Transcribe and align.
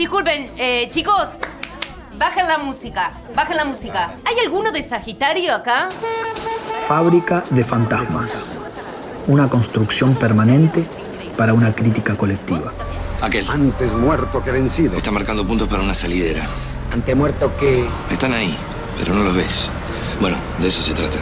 Disculpen, 0.00 0.52
eh, 0.56 0.88
chicos, 0.88 1.28
bajen 2.16 2.48
la 2.48 2.56
música, 2.56 3.12
bajen 3.36 3.54
la 3.54 3.66
música. 3.66 4.14
¿Hay 4.24 4.38
alguno 4.42 4.72
de 4.72 4.82
Sagitario 4.82 5.54
acá? 5.54 5.90
Fábrica 6.88 7.44
de 7.50 7.62
fantasmas. 7.62 8.52
Una 9.26 9.50
construcción 9.50 10.14
permanente 10.14 10.86
para 11.36 11.52
una 11.52 11.74
crítica 11.74 12.16
colectiva. 12.16 12.72
Aquel. 13.20 13.44
Antes 13.50 13.92
muerto 13.92 14.42
que 14.42 14.50
vencido. 14.52 14.96
Está 14.96 15.10
marcando 15.10 15.46
puntos 15.46 15.68
para 15.68 15.82
una 15.82 15.92
salidera. 15.92 16.46
Ante 16.90 17.14
muerto 17.14 17.54
que... 17.60 17.86
Están 18.10 18.32
ahí, 18.32 18.56
pero 18.98 19.14
no 19.14 19.22
los 19.22 19.36
ves. 19.36 19.70
Bueno, 20.18 20.38
de 20.60 20.68
eso 20.68 20.80
se 20.80 20.94
trata. 20.94 21.18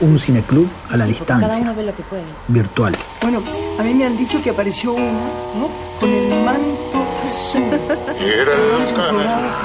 Un 0.00 0.18
cineclub 0.18 0.68
a 0.88 0.96
la 0.96 0.96
Cada 0.96 1.06
distancia, 1.06 1.62
uno 1.62 1.72
ve 1.72 1.84
lo 1.84 1.94
que 1.94 2.02
puede. 2.02 2.24
virtual. 2.48 2.96
Bueno, 3.22 3.44
a 3.78 3.82
mí 3.84 3.94
me 3.94 4.06
han 4.06 4.16
dicho 4.16 4.42
que 4.42 4.50
apareció 4.50 4.94
uno, 4.94 5.20
¿no? 5.54 5.70
Con 6.00 6.10
el 6.10 6.44
manto. 6.44 7.07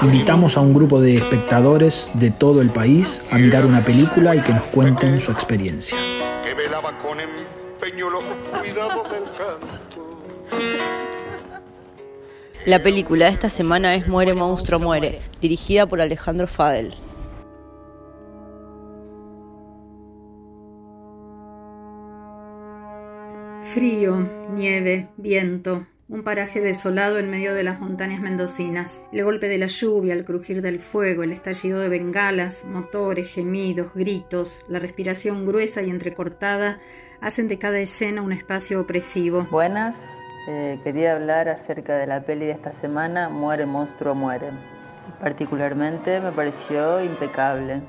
Invitamos 0.04 0.58
a 0.58 0.62
un 0.62 0.74
grupo 0.74 1.00
de 1.00 1.16
espectadores 1.16 2.10
de 2.14 2.32
todo 2.32 2.62
el 2.62 2.70
país 2.70 3.22
a 3.32 3.38
mirar 3.38 3.66
una 3.66 3.84
película 3.84 4.36
y 4.36 4.42
que 4.42 4.54
nos 4.54 4.64
cuenten 4.66 5.20
su 5.22 5.32
experiencia. 5.32 5.98
que 6.44 6.54
velaba 6.54 6.98
con 7.00 7.20
empeño 7.20 8.10
los 8.10 8.24
cuidados 8.24 9.10
del 9.12 9.24
canto. 9.24 9.84
La 12.66 12.82
película 12.82 13.26
de 13.26 13.32
esta 13.32 13.50
semana 13.50 13.96
es 13.96 14.08
Muere 14.08 14.34
Monstruo 14.34 14.80
Muere, 14.80 15.22
dirigida 15.42 15.86
por 15.86 16.00
Alejandro 16.00 16.48
Fadel. 16.48 16.94
Frío, 23.64 24.30
nieve, 24.52 25.10
viento, 25.18 25.86
un 26.10 26.24
paraje 26.24 26.60
desolado 26.60 27.18
en 27.18 27.30
medio 27.30 27.54
de 27.54 27.64
las 27.64 27.80
montañas 27.80 28.22
mendocinas. 28.22 29.06
El 29.12 29.24
golpe 29.24 29.48
de 29.48 29.58
la 29.58 29.68
lluvia, 29.68 30.14
el 30.14 30.26
crujir 30.26 30.62
del 30.62 30.80
fuego, 30.80 31.24
el 31.24 31.32
estallido 31.32 31.80
de 31.80 31.90
bengalas, 31.90 32.66
motores, 32.66 33.34
gemidos, 33.34 33.94
gritos, 33.94 34.66
la 34.68 34.80
respiración 34.80 35.46
gruesa 35.46 35.82
y 35.82 35.90
entrecortada 35.90 36.80
hacen 37.22 37.48
de 37.48 37.58
cada 37.58 37.80
escena 37.80 38.22
un 38.22 38.34
espacio 38.34 38.82
opresivo. 38.82 39.48
Buenas, 39.50 40.20
eh, 40.50 40.80
quería 40.84 41.16
hablar 41.16 41.48
acerca 41.48 41.96
de 41.96 42.06
la 42.06 42.22
peli 42.22 42.46
de 42.46 42.52
esta 42.52 42.74
semana, 42.74 43.30
Muere 43.30 43.66
Monstruo 43.66 44.14
Muere. 44.14 44.52
Particularmente 45.22 46.20
me 46.20 46.34
pareció 46.34 47.02
impecable 47.02 47.82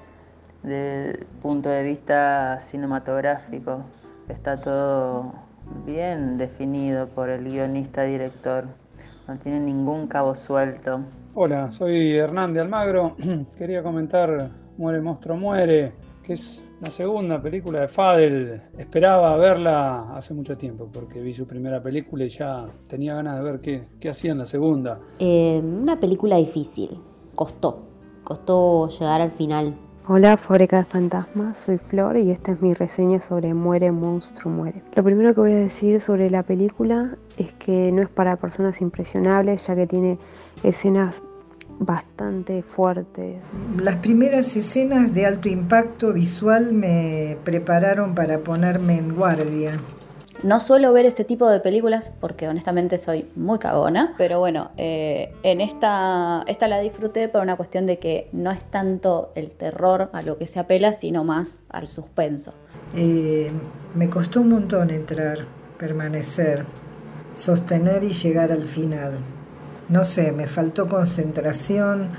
desde 0.62 1.10
el 1.10 1.26
punto 1.42 1.68
de 1.68 1.82
vista 1.82 2.60
cinematográfico. 2.60 3.84
Está 4.28 4.60
todo 4.60 5.43
bien 5.86 6.36
definido 6.38 7.08
por 7.08 7.28
el 7.30 7.44
guionista 7.44 8.02
director. 8.02 8.66
No 9.26 9.36
tiene 9.36 9.60
ningún 9.60 10.06
cabo 10.06 10.34
suelto. 10.34 11.00
Hola, 11.34 11.70
soy 11.70 12.14
Hernán 12.14 12.52
de 12.52 12.60
Almagro. 12.60 13.16
Quería 13.58 13.82
comentar 13.82 14.50
Muere 14.76 15.00
Monstruo 15.00 15.36
Muere, 15.36 15.92
que 16.22 16.34
es 16.34 16.62
la 16.80 16.90
segunda 16.90 17.40
película 17.40 17.80
de 17.80 17.88
Fadel. 17.88 18.62
Esperaba 18.76 19.36
verla 19.36 20.14
hace 20.14 20.34
mucho 20.34 20.56
tiempo 20.56 20.88
porque 20.92 21.20
vi 21.20 21.32
su 21.32 21.46
primera 21.46 21.82
película 21.82 22.24
y 22.24 22.28
ya 22.28 22.66
tenía 22.88 23.14
ganas 23.14 23.36
de 23.38 23.42
ver 23.42 23.60
qué, 23.60 23.88
qué 23.98 24.10
hacía 24.10 24.32
en 24.32 24.38
la 24.38 24.44
segunda. 24.44 25.00
Eh, 25.18 25.60
una 25.64 25.98
película 25.98 26.36
difícil. 26.36 26.90
Costó. 27.34 27.86
Costó 28.22 28.88
llegar 28.88 29.20
al 29.20 29.30
final. 29.30 29.74
Hola, 30.06 30.36
Fábrica 30.36 30.76
de 30.76 30.84
Fantasmas, 30.84 31.56
soy 31.56 31.78
Flor 31.78 32.18
y 32.18 32.30
esta 32.30 32.52
es 32.52 32.60
mi 32.60 32.74
reseña 32.74 33.20
sobre 33.20 33.54
Muere, 33.54 33.90
Monstruo, 33.90 34.52
Muere. 34.52 34.82
Lo 34.94 35.02
primero 35.02 35.34
que 35.34 35.40
voy 35.40 35.52
a 35.52 35.56
decir 35.56 35.98
sobre 35.98 36.28
la 36.28 36.42
película 36.42 37.16
es 37.38 37.54
que 37.54 37.90
no 37.90 38.02
es 38.02 38.10
para 38.10 38.36
personas 38.36 38.82
impresionables, 38.82 39.66
ya 39.66 39.74
que 39.74 39.86
tiene 39.86 40.18
escenas 40.62 41.22
bastante 41.78 42.62
fuertes. 42.62 43.38
Las 43.78 43.96
primeras 43.96 44.54
escenas 44.56 45.14
de 45.14 45.24
alto 45.24 45.48
impacto 45.48 46.12
visual 46.12 46.74
me 46.74 47.38
prepararon 47.42 48.14
para 48.14 48.40
ponerme 48.40 48.98
en 48.98 49.14
guardia. 49.14 49.72
No 50.44 50.60
suelo 50.60 50.92
ver 50.92 51.06
ese 51.06 51.24
tipo 51.24 51.48
de 51.48 51.58
películas 51.58 52.12
porque 52.20 52.48
honestamente 52.48 52.98
soy 52.98 53.30
muy 53.34 53.58
cagona, 53.58 54.12
pero 54.18 54.40
bueno, 54.40 54.72
eh, 54.76 55.32
en 55.42 55.62
esta, 55.62 56.44
esta 56.46 56.68
la 56.68 56.80
disfruté 56.80 57.30
por 57.30 57.40
una 57.40 57.56
cuestión 57.56 57.86
de 57.86 57.98
que 57.98 58.28
no 58.32 58.50
es 58.50 58.62
tanto 58.62 59.32
el 59.36 59.52
terror 59.52 60.10
a 60.12 60.20
lo 60.20 60.36
que 60.36 60.46
se 60.46 60.60
apela, 60.60 60.92
sino 60.92 61.24
más 61.24 61.60
al 61.70 61.86
suspenso. 61.86 62.52
Eh, 62.94 63.50
me 63.94 64.10
costó 64.10 64.42
un 64.42 64.50
montón 64.50 64.90
entrar, 64.90 65.46
permanecer, 65.78 66.66
sostener 67.32 68.04
y 68.04 68.10
llegar 68.10 68.52
al 68.52 68.64
final. 68.64 69.20
No 69.88 70.04
sé, 70.04 70.30
me 70.32 70.46
faltó 70.46 70.90
concentración, 70.90 72.10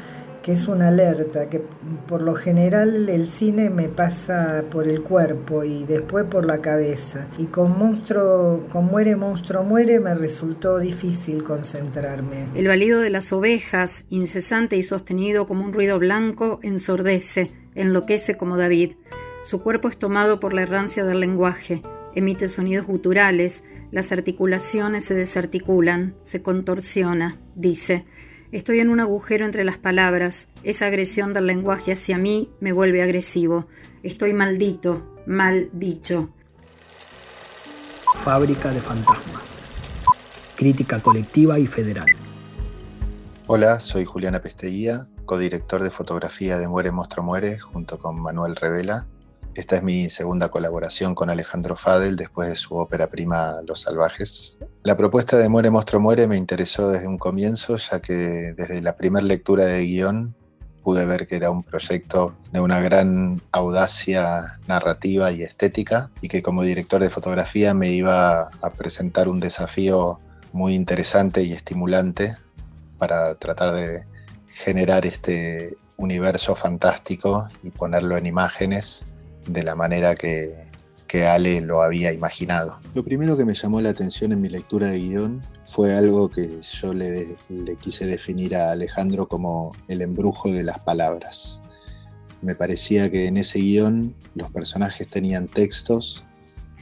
que 0.46 0.52
es 0.52 0.68
una 0.68 0.90
alerta, 0.90 1.50
que 1.50 1.60
por 2.08 2.22
lo 2.22 2.36
general 2.36 3.10
el 3.10 3.32
cine 3.32 3.72
me 3.72 3.90
pasa 3.90 4.64
por 4.70 4.88
el 4.88 5.02
cuerpo 5.02 5.64
y 5.64 5.86
después 5.86 6.26
por 6.26 6.46
la 6.46 6.62
cabeza. 6.62 7.28
Y 7.40 7.46
con 7.46 7.80
monstruo, 7.80 8.68
con 8.72 8.86
muere, 8.86 9.16
monstruo, 9.16 9.64
muere, 9.64 10.00
me 10.00 10.14
resultó 10.14 10.78
difícil 10.78 11.44
concentrarme. 11.44 12.50
El 12.54 12.68
balido 12.68 13.00
de 13.00 13.10
las 13.10 13.34
ovejas, 13.34 14.06
incesante 14.10 14.78
y 14.78 14.84
sostenido 14.84 15.48
como 15.48 15.66
un 15.66 15.74
ruido 15.74 15.98
blanco, 15.98 16.60
ensordece, 16.62 17.52
enloquece 17.74 18.38
como 18.38 18.56
David. 18.56 18.98
Su 19.42 19.64
cuerpo 19.64 19.88
es 19.88 19.98
tomado 19.98 20.40
por 20.40 20.54
la 20.54 20.62
errancia 20.62 21.04
del 21.06 21.22
lenguaje, 21.22 21.82
emite 22.14 22.50
sonidos 22.50 22.86
guturales, 22.86 23.64
las 23.90 24.12
articulaciones 24.12 25.06
se 25.06 25.16
desarticulan, 25.16 26.14
se 26.22 26.44
contorsiona, 26.44 27.40
dice. 27.56 28.06
Estoy 28.56 28.80
en 28.80 28.90
un 28.90 29.02
agujero 29.02 29.44
entre 29.44 29.66
las 29.66 29.78
palabras. 29.78 30.48
Esa 30.64 30.86
agresión 30.86 31.34
del 31.34 31.46
lenguaje 31.46 31.92
hacia 31.92 32.18
mí 32.18 32.50
me 32.62 32.72
vuelve 32.72 33.02
agresivo. 33.04 33.68
Estoy 34.02 34.32
maldito, 34.32 35.22
mal 35.28 35.68
dicho. 35.74 36.30
Fábrica 38.24 38.72
de 38.72 38.80
fantasmas. 38.80 39.60
Crítica 40.56 41.02
colectiva 41.02 41.60
y 41.60 41.68
federal. 41.68 42.06
Hola, 43.48 43.82
soy 43.82 44.06
Juliana 44.06 44.42
Pesteguía, 44.42 45.10
codirector 45.26 45.84
de 45.84 45.92
fotografía 45.92 46.58
de 46.58 46.70
Muere 46.70 46.94
Monstruo 46.94 47.26
Muere, 47.26 47.60
junto 47.60 48.00
con 48.00 48.22
Manuel 48.22 48.56
Revela. 48.56 49.06
Esta 49.56 49.78
es 49.78 49.84
mi 49.84 50.10
segunda 50.10 50.50
colaboración 50.50 51.16
con 51.16 51.30
Alejandro 51.30 51.78
Fadel 51.78 52.18
después 52.18 52.50
de 52.50 52.58
su 52.58 52.76
ópera 52.76 53.08
prima 53.08 53.62
Los 53.66 53.84
Salvajes. 53.84 54.58
La 54.84 54.98
propuesta 54.98 55.38
de 55.38 55.48
Muere 55.48 55.70
Monstruo 55.70 56.02
Muere 56.02 56.28
me 56.28 56.36
interesó 56.36 56.90
desde 56.90 57.08
un 57.08 57.18
comienzo, 57.18 57.78
ya 57.78 58.02
que 58.02 58.54
desde 58.58 58.82
la 58.82 58.98
primera 58.98 59.26
lectura 59.26 59.64
de 59.64 59.82
guion 59.86 60.36
pude 60.84 61.06
ver 61.06 61.26
que 61.26 61.38
era 61.38 61.52
un 61.52 61.64
proyecto 61.64 62.36
de 62.52 62.60
una 62.60 62.82
gran 62.82 63.42
audacia 63.54 64.60
narrativa 64.68 65.32
y 65.32 65.44
estética 65.44 66.12
y 66.20 66.28
que 66.28 66.44
como 66.44 66.62
director 66.62 67.02
de 67.02 67.10
fotografía 67.10 67.74
me 67.74 67.94
iba 67.94 68.50
a 68.62 68.70
presentar 68.72 69.30
un 69.30 69.40
desafío 69.40 70.20
muy 70.52 70.76
interesante 70.76 71.44
y 71.44 71.54
estimulante 71.54 72.36
para 72.98 73.36
tratar 73.36 73.74
de 73.74 74.04
generar 74.48 75.06
este 75.06 75.78
universo 75.96 76.56
fantástico 76.56 77.48
y 77.64 77.70
ponerlo 77.70 78.18
en 78.18 78.26
imágenes 78.26 79.08
de 79.48 79.64
la 79.64 79.76
manera 79.76 80.16
que, 80.16 80.74
Ale 81.16 81.62
lo 81.62 81.82
había 81.82 82.12
imaginado. 82.12 82.78
Lo 82.94 83.02
primero 83.02 83.38
que 83.38 83.46
me 83.46 83.54
llamó 83.54 83.80
la 83.80 83.92
atención 83.92 84.34
en 84.34 84.42
mi 84.42 84.50
lectura 84.50 84.88
de 84.88 85.00
guion 85.00 85.42
fue 85.64 85.96
algo 85.96 86.30
que 86.30 86.60
yo 86.62 86.94
le, 86.94 87.38
le 87.48 87.78
quise 87.78 88.06
definir 88.06 88.54
a 88.54 88.72
Alejandro 88.72 89.26
como 89.26 89.72
el 89.88 90.02
embrujo 90.02 90.52
de 90.52 90.64
las 90.64 90.80
palabras. 90.80 91.62
Me 92.42 92.54
parecía 92.54 93.10
que 93.10 93.28
en 93.28 93.38
ese 93.38 93.60
guion 93.60 94.14
los 94.34 94.52
personajes 94.52 95.08
tenían 95.08 95.48
textos 95.48 96.26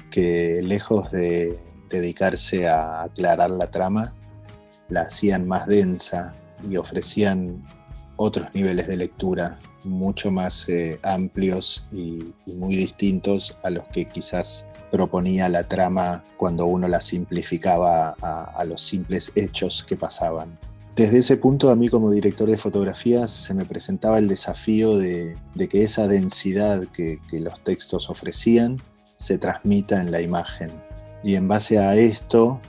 que 0.10 0.62
lejos 0.64 1.12
de 1.12 1.60
dedicarse 1.90 2.68
a 2.68 3.04
aclarar 3.04 3.52
la 3.52 3.70
trama, 3.70 4.16
la 4.90 5.02
hacían 5.02 5.48
más 5.48 5.68
densa 5.68 6.36
y 6.64 6.78
ofrecían 6.78 7.62
otros 8.16 8.54
niveles 8.56 8.88
de 8.88 8.98
lectura 8.98 9.60
mucho 9.84 10.32
más 10.32 10.68
eh, 10.70 11.00
amplios 11.04 11.86
y, 11.92 12.34
muy 12.46 12.76
distintos 12.76 13.58
a 13.64 13.70
los 13.70 13.86
que 13.88 14.06
quizás 14.06 14.68
proponía 14.92 15.50
la 15.50 15.68
trama 15.68 16.24
cuando 16.38 16.66
uno 16.66 16.88
la 16.88 17.02
simplificaba 17.02 18.12
a, 18.22 18.64
los 18.66 18.82
simples 18.82 19.32
hechos 19.36 19.84
que 19.84 19.96
pasaban. 19.96 20.58
Desde 20.96 21.20
ese 21.20 21.38
punto 21.38 21.72
a 21.72 21.76
mí 21.76 21.90
como 21.90 22.12
director 22.12 22.50
de 22.50 22.58
fotografías 22.58 23.32
se 23.32 23.56
me 23.56 23.66
presentaba 23.66 24.20
el 24.20 24.28
desafío 24.28 24.98
de, 24.98 25.36
de 25.56 25.68
que 25.68 25.84
esa 25.84 26.08
densidad 26.08 26.86
que, 26.94 27.20
que 27.30 27.40
los 27.40 27.60
textos 27.62 28.10
ofrecían 28.10 28.80
se 29.16 29.38
transmita 29.40 30.00
en 30.00 30.12
la 30.12 30.22
imagen. 30.22 30.72
Y 31.24 31.36
en 31.36 31.48
base 31.48 31.80
a 31.80 31.96
esto 31.96 32.60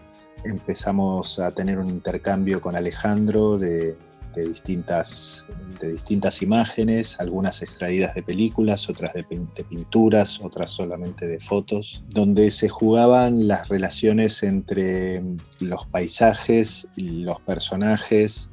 empezamos 0.44 1.38
a 1.38 1.50
tener 1.52 1.78
un 1.78 1.90
intercambio 1.90 2.60
con 2.60 2.76
Alejandro 2.76 3.58
de, 3.58 3.96
de 4.34 4.48
distintas, 4.48 5.46
de 5.80 5.92
distintas 5.92 6.42
imágenes, 6.42 7.18
algunas 7.20 7.62
extraídas 7.62 8.14
de 8.14 8.22
películas, 8.22 8.88
otras 8.88 9.12
de, 9.14 9.24
pinturas, 9.68 10.40
otras 10.40 10.70
solamente 10.70 11.26
de 11.26 11.40
fotos, 11.40 12.04
donde 12.08 12.50
se 12.50 12.68
jugaban 12.68 13.48
las 13.48 13.68
relaciones 13.68 14.42
entre 14.42 15.22
los 15.60 15.86
paisajes 15.86 16.88
los 16.96 17.40
personajes 17.42 18.50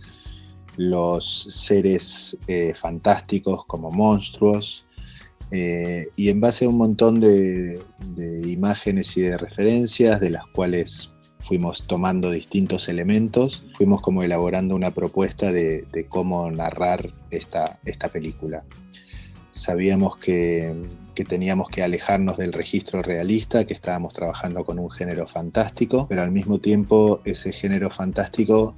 los 0.78 1.26
seres 1.50 2.38
eh, 2.48 2.74
fantásticos 2.74 3.66
como 3.66 3.92
monstruos, 3.92 4.86
eh, 5.52 6.08
y 6.16 6.30
en 6.30 6.40
base 6.40 6.66
a 6.66 6.70
un 6.70 6.78
montón 6.78 7.20
de, 7.20 7.82
imágenes 8.46 9.18
y 9.18 9.22
de 9.22 9.38
referencias, 9.38 10.22
de 10.22 10.30
las 10.30 10.48
cuales 10.48 11.14
fuimos 11.42 11.86
tomando 11.88 12.32
distintos 12.32 12.90
elementos, 12.90 13.64
fuimos 13.74 14.02
como 14.02 14.24
elaborando 14.24 14.76
una 14.76 14.92
propuesta 14.92 15.52
de, 15.52 16.06
cómo 16.10 16.50
narrar 16.52 17.10
esta, 17.30 17.80
esta 17.86 18.10
película. 18.10 18.64
Sabíamos 19.52 20.18
que, 20.18 20.74
que, 21.14 21.26
teníamos 21.26 21.68
que 21.70 21.84
alejarnos 21.84 22.38
del 22.38 22.54
registro 22.54 23.02
realista, 23.02 23.66
que 23.66 23.74
estábamos 23.74 24.14
trabajando 24.14 24.64
con 24.64 24.80
un 24.80 24.90
género 24.90 25.28
fantástico, 25.28 26.06
pero 26.08 26.22
al 26.22 26.32
mismo 26.32 26.60
tiempo 26.60 27.22
ese 27.26 27.52
género 27.52 27.90
fantástico 27.90 28.76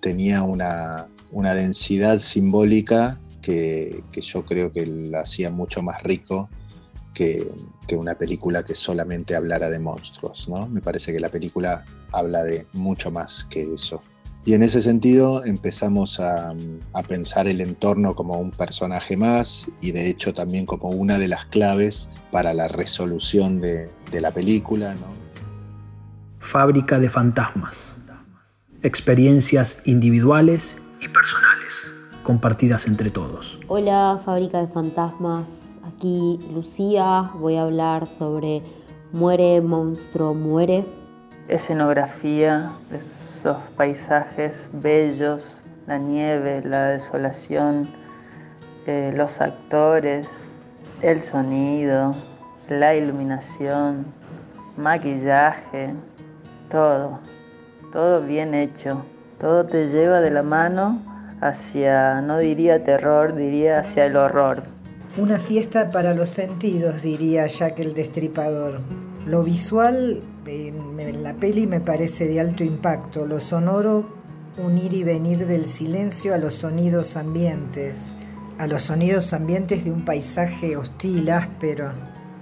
tenía 0.00 0.42
una, 0.42 1.08
una 1.30 1.54
densidad 1.54 2.18
simbólica 2.18 3.18
que, 3.40 4.02
yo 4.12 4.44
creo 4.44 4.72
que 4.72 4.86
la 4.86 5.20
hacía 5.20 5.50
mucho 5.50 5.82
más 5.82 6.02
rico 6.02 6.48
que, 7.14 7.46
una 7.92 8.14
película 8.14 8.64
que 8.64 8.76
solamente 8.76 9.34
hablara 9.34 9.68
de 9.68 9.80
monstruos. 9.80 10.48
¿no? 10.48 10.68
Me 10.68 10.80
parece 10.80 11.12
que 11.12 11.18
la 11.18 11.28
película 11.28 11.84
habla 12.12 12.42
de 12.42 12.66
mucho 12.72 13.10
más 13.10 13.44
que 13.44 13.74
eso. 13.74 14.02
Y 14.44 14.54
en 14.54 14.62
ese 14.62 14.80
sentido 14.80 15.44
empezamos 15.44 16.18
a, 16.18 16.54
pensar 17.08 17.46
el 17.48 17.60
entorno 17.60 18.14
como 18.14 18.38
un 18.38 18.50
personaje 18.50 19.16
más 19.16 19.70
y 19.80 19.92
de 19.92 20.08
hecho 20.08 20.32
también 20.32 20.64
como 20.64 20.88
una 20.90 21.18
de 21.18 21.28
las 21.28 21.44
claves 21.46 22.08
para 22.30 22.54
la 22.54 22.68
resolución 22.68 23.60
de, 23.60 23.90
de 24.10 24.20
la 24.20 24.30
película. 24.30 24.94
¿no? 24.94 25.06
Fábrica 26.38 26.98
de 26.98 27.10
fantasmas. 27.10 27.96
Experiencias 28.82 29.82
individuales 29.86 30.76
y 31.00 31.08
personales 31.08 31.92
compartidas 32.22 32.86
entre 32.86 33.10
todos. 33.10 33.58
Hola, 33.68 34.22
Fábrica 34.24 34.60
de 34.60 34.68
Fantasmas. 34.68 35.74
Aquí 35.84 36.38
Lucía. 36.52 37.30
Voy 37.40 37.56
a 37.56 37.62
hablar 37.62 38.06
sobre 38.06 38.62
Muere, 39.12 39.60
monstruo, 39.60 40.34
muere. 40.34 40.84
Escenografía, 41.50 42.70
esos 42.94 43.56
paisajes 43.76 44.70
bellos, 44.72 45.64
la 45.88 45.98
nieve, 45.98 46.62
la 46.62 46.90
desolación, 46.90 47.82
eh, 48.86 49.12
los 49.16 49.40
actores, 49.40 50.44
el 51.02 51.20
sonido, 51.20 52.14
la 52.68 52.94
iluminación, 52.94 54.06
maquillaje, 54.76 55.92
todo, 56.68 57.18
todo 57.90 58.22
bien 58.22 58.54
hecho. 58.54 59.04
Todo 59.40 59.66
te 59.66 59.88
lleva 59.88 60.20
de 60.20 60.30
la 60.30 60.44
mano 60.44 61.02
hacia, 61.40 62.20
no 62.20 62.38
diría 62.38 62.84
terror, 62.84 63.34
diría 63.34 63.80
hacia 63.80 64.04
el 64.04 64.14
horror. 64.14 64.62
Una 65.18 65.38
fiesta 65.38 65.90
para 65.90 66.14
los 66.14 66.28
sentidos, 66.28 67.02
diría 67.02 67.48
Jack 67.48 67.80
el 67.80 67.94
Destripador. 67.94 68.82
Lo 69.26 69.42
visual 69.42 70.22
la 71.14 71.34
peli 71.34 71.66
me 71.66 71.80
parece 71.80 72.26
de 72.26 72.40
alto 72.40 72.64
impacto, 72.64 73.26
lo 73.26 73.40
sonoro, 73.40 74.06
un 74.58 74.78
ir 74.78 74.92
y 74.94 75.04
venir 75.04 75.46
del 75.46 75.66
silencio 75.66 76.34
a 76.34 76.38
los 76.38 76.54
sonidos 76.54 77.16
ambientes, 77.16 78.14
a 78.58 78.66
los 78.66 78.82
sonidos 78.82 79.32
ambientes 79.32 79.84
de 79.84 79.90
un 79.90 80.04
paisaje 80.04 80.76
hostil, 80.76 81.30
áspero, 81.30 81.90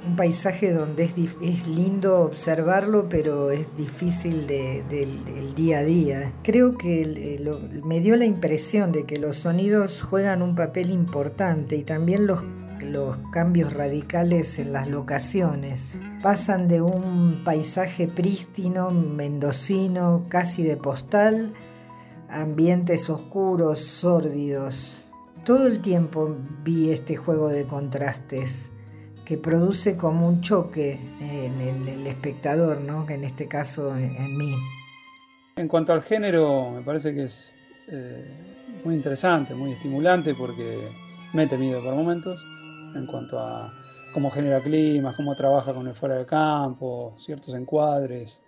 un 0.06 0.16
paisaje 0.16 0.72
donde 0.72 1.04
es, 1.04 1.14
es 1.42 1.66
lindo 1.66 2.20
observarlo, 2.22 3.08
pero 3.08 3.50
es 3.50 3.76
difícil 3.76 4.46
del 4.46 5.54
día 5.54 5.80
a 5.80 5.84
día. 5.84 6.32
Creo 6.42 6.76
que 6.76 7.38
me 7.84 8.00
dio 8.00 8.16
la 8.16 8.24
impresión 8.24 8.90
de 8.92 9.04
que 9.04 9.18
los 9.18 9.36
sonidos 9.36 10.02
juegan 10.02 10.42
un 10.42 10.54
papel 10.54 10.90
importante 10.90 11.76
y 11.76 11.82
también 11.82 12.26
los, 12.26 12.42
los 12.80 13.18
cambios 13.32 13.72
radicales 13.72 14.58
en 14.58 14.72
las 14.72 14.88
locaciones. 14.88 15.98
Pasan 16.22 16.68
de 16.68 16.80
un 16.80 17.42
paisaje 17.44 18.06
prístino, 18.06 18.90
mendocino, 18.90 20.26
casi 20.28 20.62
de 20.62 20.76
postal, 20.76 21.54
a 22.28 22.42
ambientes 22.42 23.08
oscuros, 23.10 23.80
sórdidos. 23.80 25.04
Todo 25.44 25.66
el 25.66 25.80
tiempo 25.80 26.36
vi 26.62 26.90
este 26.90 27.16
juego 27.16 27.48
de 27.48 27.64
contrastes 27.64 28.72
que 29.24 29.36
produce 29.38 29.96
como 29.96 30.26
un 30.26 30.40
choque 30.40 30.98
en, 31.20 31.60
el 31.86 32.06
espectador, 32.06 32.80
¿no? 32.80 33.08
en 33.08 33.24
este 33.24 33.46
caso 33.46 33.94
en, 33.96 34.36
mí. 34.36 34.54
En 35.56 35.68
cuanto 35.68 35.92
al 35.92 36.02
género, 36.02 36.70
me 36.70 36.82
parece 36.82 37.14
que 37.14 37.24
es 37.24 37.52
eh, 37.88 38.26
muy 38.84 38.94
interesante, 38.94 39.54
muy 39.54 39.72
estimulante 39.72 40.34
porque 40.34 40.78
mete 41.34 41.58
miedo 41.58 41.82
por 41.82 41.94
momentos 41.94 42.38
en 42.94 43.06
cuanto 43.06 43.38
a 43.38 43.72
cómo 44.12 44.30
genera 44.30 44.60
climas, 44.60 45.14
cómo 45.16 45.34
trabaja 45.34 45.72
con 45.74 45.86
el 45.86 45.94
fuera 45.94 46.16
de 46.16 46.26
campo, 46.26 47.14
ciertos 47.18 47.54
encuadres 47.54 48.42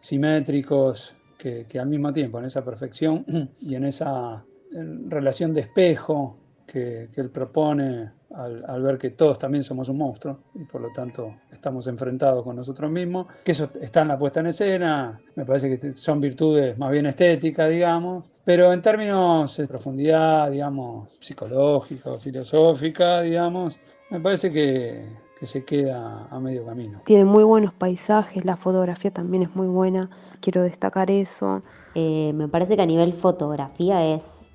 simétricos 0.00 1.16
que, 1.38 1.66
al 1.78 1.88
mismo 1.88 2.12
tiempo 2.12 2.38
en 2.38 2.46
esa 2.46 2.64
perfección 2.64 3.24
y 3.60 3.74
en 3.74 3.84
esa 3.84 4.44
relación 5.08 5.54
de 5.54 5.62
espejo 5.62 6.36
que, 6.74 7.08
que 7.14 7.20
él 7.20 7.30
propone 7.30 8.10
al, 8.34 8.82
ver 8.82 8.98
que 8.98 9.10
todos 9.10 9.38
también 9.38 9.62
somos 9.62 9.88
un 9.88 9.98
monstruo 9.98 10.38
y 10.54 10.64
por 10.64 10.80
lo 10.80 10.90
tanto 10.90 11.36
estamos 11.52 11.86
enfrentados 11.86 12.42
con 12.42 12.56
nosotros 12.56 12.90
mismos, 12.90 13.26
que 13.44 13.52
eso 13.52 13.70
está 13.80 14.02
en 14.02 14.08
la 14.08 14.18
puesta 14.18 14.40
en 14.40 14.48
escena, 14.48 15.20
me 15.36 15.44
parece 15.44 15.78
que 15.78 15.92
son 15.92 16.20
virtudes 16.20 16.76
más 16.78 16.90
bien 16.90 17.06
estéticas, 17.06 17.70
digamos, 17.70 18.24
pero 18.44 18.72
en 18.72 18.82
términos 18.82 19.56
de 19.56 19.66
profundidad, 19.66 20.50
digamos, 20.50 21.08
psicológica, 21.20 22.16
filosófica, 22.18 23.22
digamos, 23.22 23.78
me 24.10 24.20
parece 24.20 24.50
que, 24.50 25.24
se 25.44 25.62
queda 25.62 26.26
a 26.30 26.40
medio 26.40 26.64
camino. 26.64 27.02
Tiene 27.04 27.26
muy 27.26 27.44
buenos 27.44 27.74
paisajes, 27.74 28.46
la 28.46 28.56
fotografía 28.56 29.10
también 29.10 29.42
es 29.42 29.54
muy 29.54 29.66
buena, 29.66 30.08
quiero 30.40 30.62
destacar 30.62 31.10
eso. 31.10 31.62
Eh, 31.94 32.32
me 32.34 32.48
parece 32.48 32.76
que 32.76 32.82
a 32.82 32.86
nivel 32.86 33.12
fotografía 33.12 34.14
es 34.14 34.46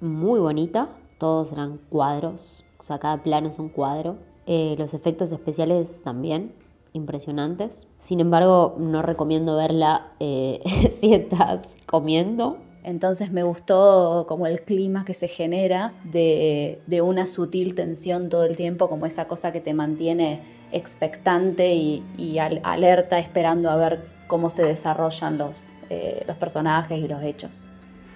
muy 0.00 0.40
bonita, 0.40 0.88
todos 1.18 1.52
eran 1.52 1.78
cuadros 1.90 2.64
o 2.78 2.82
sea, 2.82 2.98
cada 2.98 3.22
plano 3.22 3.48
es 3.48 3.58
un 3.58 3.68
cuadro. 3.68 4.16
Eh, 4.46 4.76
los 4.78 4.94
efectos 4.94 5.32
especiales 5.32 6.00
también, 6.02 6.54
impresionantes. 6.92 7.86
Sin 7.98 8.20
embargo, 8.20 8.76
no 8.78 9.02
recomiendo 9.02 9.56
verla 9.56 10.12
eh, 10.20 10.60
si 11.00 11.12
estás 11.12 11.64
comiendo. 11.86 12.58
Entonces 12.84 13.32
me 13.32 13.42
gustó 13.42 14.24
como 14.28 14.46
el 14.46 14.62
clima 14.62 15.04
que 15.04 15.12
se 15.12 15.28
genera 15.28 15.92
de, 16.04 16.80
una 17.02 17.26
sutil 17.26 17.74
tensión 17.74 18.28
todo 18.30 18.44
el 18.44 18.56
tiempo, 18.56 18.88
como 18.88 19.04
esa 19.04 19.26
cosa 19.26 19.52
que 19.52 19.60
te 19.60 19.74
mantiene 19.74 20.40
expectante 20.72 21.74
y, 21.74 22.38
alerta 22.38 23.18
esperando 23.18 23.68
a 23.68 23.76
ver 23.76 24.06
cómo 24.26 24.48
se 24.48 24.64
desarrollan 24.64 25.36
los, 25.36 25.74
eh, 25.90 26.22
los 26.26 26.36
personajes 26.36 26.98
y 26.98 27.08
los 27.08 27.22
hechos. 27.22 27.68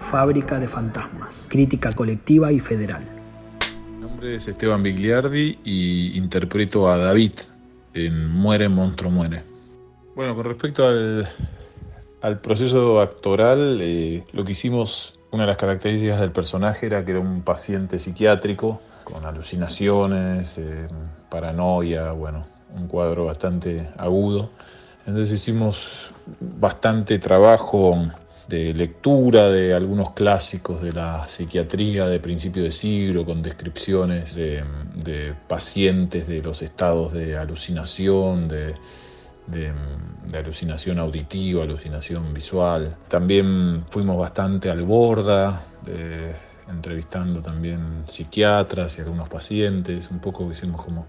Fábrica 0.03 0.61
de 0.61 0.69
fantasmas, 0.69 1.47
crítica 1.49 1.93
colectiva 1.93 2.53
y 2.53 2.61
federal 2.61 3.03
nombre 4.03 4.35
es 4.35 4.49
Esteban 4.49 4.83
Bigliardi 4.83 5.59
y 5.65 6.19
interpreto 6.19 6.91
a 6.91 6.99
David 6.99 7.33
en 7.95 8.31
Muere, 8.31 8.69
Monstruo, 8.69 9.11
Muere. 9.11 9.43
Bueno, 10.15 10.35
con 10.35 10.45
respecto 10.45 10.87
al, 10.87 12.41
proceso 12.41 13.01
actoral, 13.01 13.79
eh, 13.81 14.25
lo 14.33 14.45
que 14.45 14.53
hicimos, 14.53 15.19
una 15.31 15.45
de 15.45 15.47
las 15.47 15.57
características 15.57 16.21
del 16.21 16.33
personaje 16.33 16.87
era 16.87 17.05
que 17.05 17.13
era 17.13 17.21
un 17.21 17.43
paciente 17.43 17.99
psiquiátrico 17.99 18.81
con 19.05 19.25
alucinaciones, 19.25 20.59
eh, 20.59 20.89
paranoia, 21.31 22.13
bueno, 22.13 22.45
un 22.77 22.89
cuadro 22.89 23.27
bastante 23.27 23.89
agudo. 23.97 24.51
Entonces 25.07 25.33
hicimos 25.33 26.11
bastante 26.41 27.19
trabajo 27.19 27.97
de 28.49 28.75
lectura 28.75 29.49
de 29.49 29.75
algunos 29.75 30.13
clásicos 30.13 30.83
de 30.83 30.93
la 30.93 31.27
psiquiatría 31.29 32.07
de 32.07 32.21
principio 32.21 32.63
de 32.63 32.73
siglo, 32.73 33.25
con 33.25 33.43
descripciones 33.43 34.35
de, 34.35 35.35
pacientes 35.49 36.27
de 36.29 36.43
los 36.43 36.63
estados 36.63 37.13
de 37.13 37.37
alucinación, 37.37 38.49
de, 38.49 38.75
alucinación 40.35 40.99
auditiva, 40.99 41.63
alucinación 41.63 42.33
visual. 42.33 42.97
También 43.09 43.85
fuimos 43.91 44.19
bastante 44.19 44.71
al 44.71 44.83
borda, 44.83 45.63
entrevistando 46.73 47.41
también 47.41 48.03
psiquiatras 48.07 48.99
y 48.99 49.03
algunos 49.03 49.29
pacientes, 49.29 50.11
un 50.11 50.19
poco 50.19 50.51
hicimos 50.51 50.85
como 50.85 51.07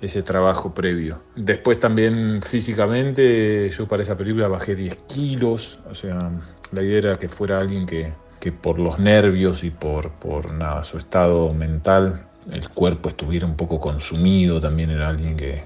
ese 0.00 0.22
trabajo 0.22 0.74
previo. 0.74 1.22
Después 1.36 1.80
también 1.80 2.42
físicamente, 2.42 3.70
yo 3.70 3.88
para 3.88 4.02
esa 4.02 4.16
película 4.16 4.48
bajé 4.48 4.74
10 4.74 4.96
kilos, 5.08 5.78
o 5.88 5.94
sea, 5.94 6.30
la 6.72 6.82
idea 6.82 6.98
era 6.98 7.18
que 7.18 7.28
fuera 7.28 7.58
alguien 7.58 7.86
que, 7.86 8.12
por 8.60 8.78
los 8.78 8.98
nervios 8.98 9.64
y 9.64 9.70
por, 9.70 10.10
por 10.12 10.52
nada, 10.52 10.84
su 10.84 10.98
estado 10.98 11.54
mental, 11.54 12.26
el 12.52 12.68
cuerpo 12.68 13.08
estuviera 13.08 13.46
un 13.46 13.56
poco 13.56 13.80
consumido, 13.80 14.60
también 14.60 14.90
era 14.90 15.08
alguien 15.08 15.36
que, 15.36 15.64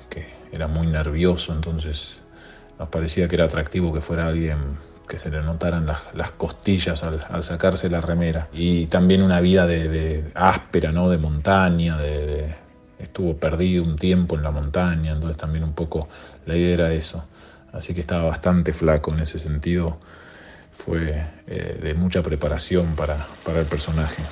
era 0.52 0.66
muy 0.66 0.86
nervioso, 0.86 1.52
entonces 1.52 2.20
nos 2.78 2.88
parecía 2.88 3.28
que 3.28 3.34
era 3.34 3.44
atractivo 3.44 3.92
que 3.92 4.00
fuera 4.00 4.28
alguien 4.28 4.78
que 5.08 5.18
se 5.18 5.30
le 5.30 5.42
notaran 5.42 5.86
las, 5.86 6.30
costillas 6.32 7.02
al, 7.02 7.42
sacarse 7.42 7.88
la 7.88 8.00
remera. 8.00 8.48
Y 8.52 8.86
también 8.86 9.22
una 9.22 9.40
vida 9.40 9.66
de, 9.66 10.30
áspera, 10.34 10.92
¿no? 10.92 11.08
De 11.08 11.18
montaña, 11.18 11.96
de, 11.96 12.54
estuvo 12.98 13.36
perdido 13.36 13.82
un 13.82 13.96
tiempo 13.96 14.36
en 14.36 14.42
la 14.42 14.50
montaña, 14.50 15.12
entonces 15.12 15.36
también 15.36 15.64
un 15.64 15.72
poco 15.72 16.08
la 16.46 16.56
idea 16.56 16.74
era 16.74 16.92
eso. 16.92 17.24
Así 17.72 17.94
que 17.94 18.00
estaba 18.00 18.24
bastante 18.24 18.72
flaco 18.72 19.12
en 19.12 19.20
ese 19.20 19.38
sentido. 19.38 19.98
Fue 20.72 21.26
eh, 21.48 21.80
de 21.82 21.94
mucha 21.94 22.22
preparación 22.22 22.94
para, 22.94 23.26
para 23.44 23.60
el 23.60 23.66
personaje. 23.66 24.22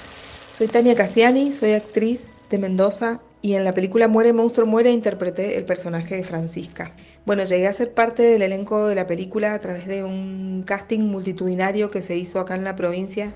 Soy 0.56 0.68
Tania 0.68 0.94
Cassiani, 0.94 1.52
soy 1.52 1.72
actriz 1.72 2.30
de 2.48 2.56
Mendoza 2.56 3.20
y 3.42 3.56
en 3.56 3.64
la 3.64 3.75
película 3.75 4.08
Muere 4.08 4.32
Monstruo 4.32 4.66
Muere 4.66 4.90
interpreté 4.90 5.58
el 5.58 5.66
personaje 5.66 6.16
de 6.16 6.25
Francisca. 6.25 6.94
Bueno, 7.26 7.44
llegué 7.44 7.66
a 7.66 7.75
ser 7.75 7.92
parte 7.92 8.22
del 8.22 8.40
elenco 8.40 8.86
de 8.86 8.94
la 8.94 9.06
película 9.06 9.52
a 9.52 9.60
través 9.60 9.86
de 9.86 10.02
un 10.02 10.62
casting 10.66 11.00
multitudinario 11.00 11.90
que 11.90 12.00
se 12.00 12.16
hizo 12.16 12.40
acá 12.40 12.54
en 12.54 12.64
la 12.64 12.75
provincia 12.75 13.34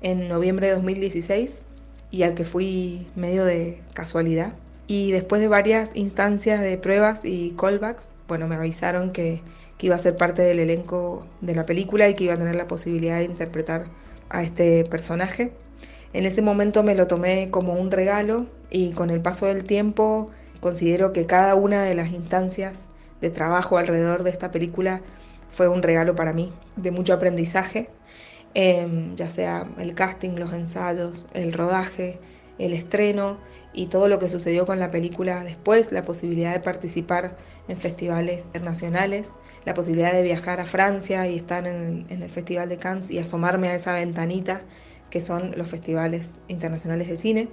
en 0.00 0.28
noviembre 0.28 0.68
de 0.68 0.74
2016 0.74 1.64
y 2.12 2.22
al 2.22 2.34
que 2.34 2.44
fui 2.44 3.08
medio 3.16 3.44
de 3.44 3.82
casualidad. 3.92 4.52
Y 4.86 5.10
después 5.10 5.40
de 5.40 5.48
varias 5.48 5.90
instancias 5.96 6.60
de 6.60 6.78
pruebas 6.78 7.24
y 7.24 7.56
callbacks, 7.58 8.12
bueno, 8.28 8.46
me 8.46 8.54
avisaron 8.54 9.10
que, 9.10 9.42
que 9.76 9.86
iba 9.86 9.96
a 9.96 9.98
ser 9.98 10.16
parte 10.16 10.42
del 10.42 10.60
elenco 10.60 11.26
de 11.40 11.56
la 11.56 11.66
película 11.66 12.08
y 12.08 12.14
que 12.14 12.22
iba 12.22 12.34
a 12.34 12.38
tener 12.38 12.54
la 12.54 12.68
posibilidad 12.68 13.18
de 13.18 13.24
interpretar 13.24 13.86
a 14.28 14.44
este 14.44 14.84
personaje. 14.84 15.50
En 16.12 16.26
ese 16.26 16.42
momento 16.42 16.82
me 16.82 16.96
lo 16.96 17.06
tomé 17.06 17.50
como 17.50 17.74
un 17.74 17.90
regalo 17.90 18.46
y 18.68 18.90
con 18.90 19.10
el 19.10 19.20
paso 19.20 19.46
del 19.46 19.64
tiempo 19.64 20.30
considero 20.60 21.12
que 21.12 21.26
cada 21.26 21.54
una 21.54 21.82
de 21.84 21.94
las 21.94 22.10
instancias 22.10 22.86
de 23.20 23.30
trabajo 23.30 23.78
alrededor 23.78 24.24
de 24.24 24.30
esta 24.30 24.50
película 24.50 25.02
fue 25.50 25.68
un 25.68 25.82
regalo 25.82 26.16
para 26.16 26.32
mí, 26.32 26.52
de 26.76 26.90
mucho 26.90 27.14
aprendizaje, 27.14 27.90
em, 28.54 29.14
ya 29.14 29.28
sea 29.28 29.68
el 29.78 29.94
casting, 29.94 30.30
los 30.36 30.52
ensayos, 30.52 31.26
el 31.32 31.52
rodaje, 31.52 32.18
el 32.58 32.72
estreno 32.72 33.38
y 33.72 33.86
todo 33.86 34.08
lo 34.08 34.18
que 34.18 34.28
sucedió 34.28 34.66
con 34.66 34.80
la 34.80 34.90
película 34.90 35.44
después, 35.44 35.92
la 35.92 36.02
posibilidad 36.04 36.52
de 36.52 36.60
participar 36.60 37.36
en 37.68 37.78
festivales 37.78 38.46
internacionales, 38.46 39.30
la 39.64 39.74
posibilidad 39.74 40.12
de 40.12 40.22
viajar 40.22 40.60
a 40.60 40.66
Francia 40.66 41.26
y 41.28 41.36
estar 41.36 41.66
en 41.66 42.06
el, 42.08 42.12
en 42.12 42.22
el 42.22 42.30
Festival 42.30 42.68
de 42.68 42.78
Cannes 42.78 43.10
y 43.10 43.18
asomarme 43.18 43.68
a 43.68 43.76
esa 43.76 43.94
ventanita 43.94 44.62
que 45.10 45.20
son 45.20 45.52
los 45.56 45.68
festivales 45.68 46.38
internacionales 46.48 47.08
de 47.08 47.16
cine. 47.16 47.48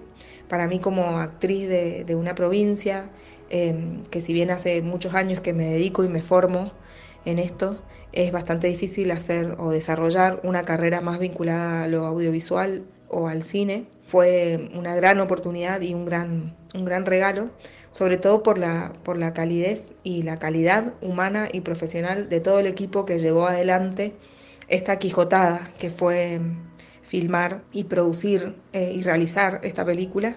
Para 0.47 0.67
mí 0.67 0.79
como 0.79 1.17
actriz 1.17 1.67
de, 1.67 2.15
una 2.15 2.35
provincia, 2.35 3.09
em, 3.49 4.03
que 4.05 4.21
si 4.21 4.33
bien 4.33 4.51
hace 4.51 4.81
muchos 4.81 5.13
años 5.13 5.41
que 5.41 5.53
me 5.53 5.65
dedico 5.65 6.03
y 6.03 6.07
me 6.07 6.21
formo 6.21 6.71
en 7.25 7.39
esto, 7.39 7.81
es 8.13 8.31
bastante 8.31 8.67
difícil 8.67 9.11
hacer 9.11 9.55
o 9.57 9.71
desarrollar 9.71 10.39
una 10.43 10.63
carrera 10.63 11.01
más 11.01 11.19
vinculada 11.19 11.83
a 11.83 11.87
lo 11.87 12.05
audiovisual 12.05 12.85
o 13.09 13.27
al 13.27 13.43
cine. 13.43 13.87
Fue 14.05 14.69
una 14.73 14.95
gran 14.95 15.19
oportunidad 15.19 15.81
y 15.81 15.93
un 15.93 16.05
gran, 16.05 16.55
un 16.73 16.85
gran 16.85 17.05
regalo, 17.05 17.49
sobre 17.91 18.17
todo 18.17 18.43
por 18.43 18.57
la, 18.57 18.93
por 19.03 19.17
la 19.17 19.33
calidez 19.33 19.95
y 20.03 20.23
la 20.23 20.39
calidad 20.39 20.93
humana 21.01 21.49
y 21.51 21.61
profesional 21.61 22.29
de 22.29 22.39
todo 22.39 22.59
el 22.59 22.67
equipo 22.67 23.05
que 23.05 23.19
llevó 23.19 23.47
adelante 23.47 24.15
esta 24.67 24.99
quijotada 24.99 25.73
que 25.79 25.89
fue 25.89 26.39
filmar 27.07 27.63
y 27.71 27.85
producir 27.85 28.55
eh, 28.73 28.91
y 28.93 29.01
realizar 29.01 29.61
esta 29.63 29.85
película. 29.85 30.35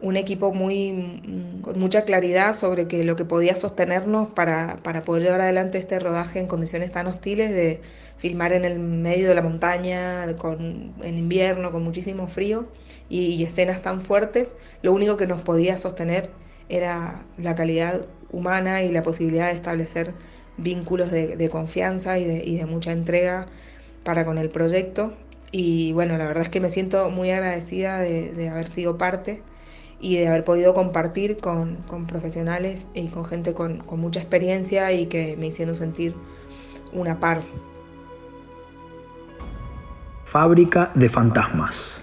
Un 0.00 0.16
equipo 0.16 0.52
muy, 0.52 0.92
mm, 0.92 1.60
con 1.62 1.78
mucha 1.78 2.04
claridad 2.04 2.54
sobre 2.54 2.88
que 2.88 3.04
lo 3.04 3.16
que 3.16 3.24
podía 3.24 3.54
sostenernos 3.56 4.28
para, 4.30 4.78
para, 4.82 5.02
poder 5.02 5.22
llevar 5.24 5.40
adelante 5.40 5.78
este 5.78 5.98
rodaje 5.98 6.40
en 6.40 6.46
condiciones 6.48 6.92
tan 6.92 7.06
hostiles 7.06 7.50
de 7.50 7.80
filmar 8.16 8.52
en 8.52 8.64
el 8.64 8.80
medio 8.80 9.28
de 9.28 9.34
la 9.34 9.42
montaña, 9.42 10.26
con, 10.36 10.94
en 11.02 11.18
invierno, 11.18 11.72
con 11.72 11.84
muchísimo 11.84 12.26
frío 12.26 12.66
y, 13.08 13.42
escenas 13.44 13.80
tan 13.80 14.00
fuertes, 14.00 14.56
lo 14.82 14.92
único 14.92 15.16
que 15.16 15.26
nos 15.26 15.42
podía 15.42 15.78
sostener 15.78 16.30
era 16.68 17.24
la 17.38 17.54
calidad 17.54 18.06
humana 18.30 18.82
y 18.82 18.90
la 18.90 19.02
posibilidad 19.02 19.46
de 19.46 19.54
establecer 19.54 20.14
vínculos 20.58 21.10
de, 21.12 21.48
confianza 21.48 22.18
y 22.18 22.56
de 22.56 22.66
mucha 22.66 22.92
entrega 22.92 23.46
para 24.04 24.24
con 24.24 24.38
el 24.38 24.50
proyecto 24.50 25.14
y 25.50 25.92
bueno, 25.92 26.18
la 26.18 26.26
verdad 26.26 26.42
es 26.44 26.48
que 26.48 26.60
me 26.60 26.70
siento 26.70 27.10
muy 27.10 27.30
agradecida 27.30 27.98
de, 27.98 28.48
haber 28.48 28.68
sido 28.68 28.98
parte 28.98 29.42
y 30.00 30.16
de 30.18 30.28
haber 30.28 30.44
podido 30.44 30.74
compartir 30.74 31.38
con, 31.38 31.78
profesionales 32.06 32.88
y 32.94 33.08
con 33.08 33.24
gente 33.24 33.54
con, 33.54 33.78
con, 33.78 34.00
mucha 34.00 34.20
experiencia 34.20 34.92
y 34.92 35.06
que 35.06 35.36
me 35.36 35.46
hicieron 35.46 35.74
sentir 35.74 36.14
una 36.92 37.18
par. 37.18 37.42
Fábrica 40.24 40.92
de 40.94 41.08
fantasmas. 41.08 42.02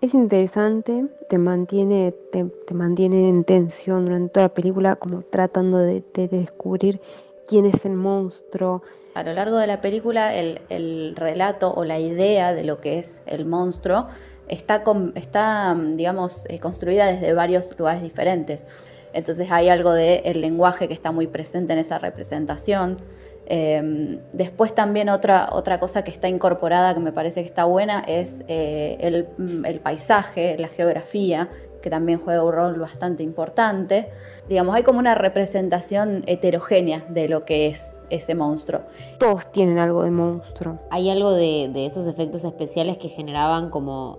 Es 0.00 0.12
interesante, 0.12 1.06
te 1.28 1.38
mantiene, 1.38 2.12
te, 2.32 2.74
mantiene 2.74 3.28
en 3.28 3.44
tensión 3.44 4.04
durante 4.04 4.34
toda 4.34 4.46
la 4.46 4.54
película, 4.54 4.96
como 4.96 5.22
tratando 5.22 5.78
de, 5.78 6.04
de 6.12 6.28
descubrir 6.28 7.00
quién 7.46 7.64
es 7.64 7.86
el 7.86 7.94
monstruo, 7.94 8.82
a 9.16 9.22
lo 9.22 9.32
largo 9.32 9.56
de 9.56 9.66
la 9.66 9.80
película 9.80 10.34
el, 10.34 11.14
relato 11.16 11.72
o 11.72 11.84
la 11.84 11.98
idea 11.98 12.52
de 12.52 12.64
lo 12.64 12.82
que 12.82 12.98
es 12.98 13.22
el 13.24 13.46
monstruo 13.46 14.08
está, 14.46 14.84
está 15.14 15.74
digamos, 15.94 16.44
eh, 16.50 16.58
construida 16.58 17.06
desde 17.06 17.32
varios 17.32 17.74
lugares 17.78 18.02
diferentes. 18.02 18.66
Entonces 19.14 19.50
hay 19.50 19.70
algo 19.70 19.94
del 19.94 20.42
lenguaje 20.42 20.86
que 20.86 20.92
está 20.92 21.12
muy 21.12 21.26
presente 21.26 21.72
en 21.72 21.78
esa 21.78 21.98
representación. 21.98 22.98
Em, 23.46 24.18
después 24.34 24.74
también 24.74 25.08
otra, 25.08 25.48
otra 25.50 25.80
cosa 25.80 26.04
que 26.04 26.10
está 26.10 26.28
incorporada 26.28 26.92
que 26.92 27.00
me 27.00 27.12
parece 27.12 27.40
que 27.40 27.46
está 27.46 27.64
buena 27.64 28.00
es 28.06 28.42
eh, 28.48 28.98
el, 29.00 29.28
el, 29.64 29.80
paisaje, 29.80 30.58
la 30.58 30.68
geografía, 30.68 31.48
que 31.86 31.90
también 31.90 32.18
juega 32.18 32.42
un 32.42 32.52
rol 32.52 32.80
bastante 32.80 33.22
importante. 33.22 34.10
Digamos, 34.48 34.74
hay 34.74 34.82
como 34.82 34.98
una 34.98 35.14
representación 35.14 36.24
heterogénea 36.26 37.04
de 37.10 37.28
lo 37.28 37.44
que 37.44 37.68
es 37.68 38.00
ese 38.10 38.34
monstruo. 38.34 38.80
Todos 39.20 39.52
tienen 39.52 39.78
algo 39.78 40.02
de 40.02 40.10
monstruo. 40.10 40.80
Hay 40.90 41.10
algo 41.10 41.30
de, 41.30 41.86
esos 41.86 42.08
efectos 42.08 42.42
especiales 42.42 42.98
que 42.98 43.08
generaban 43.08 43.70
como, 43.70 44.18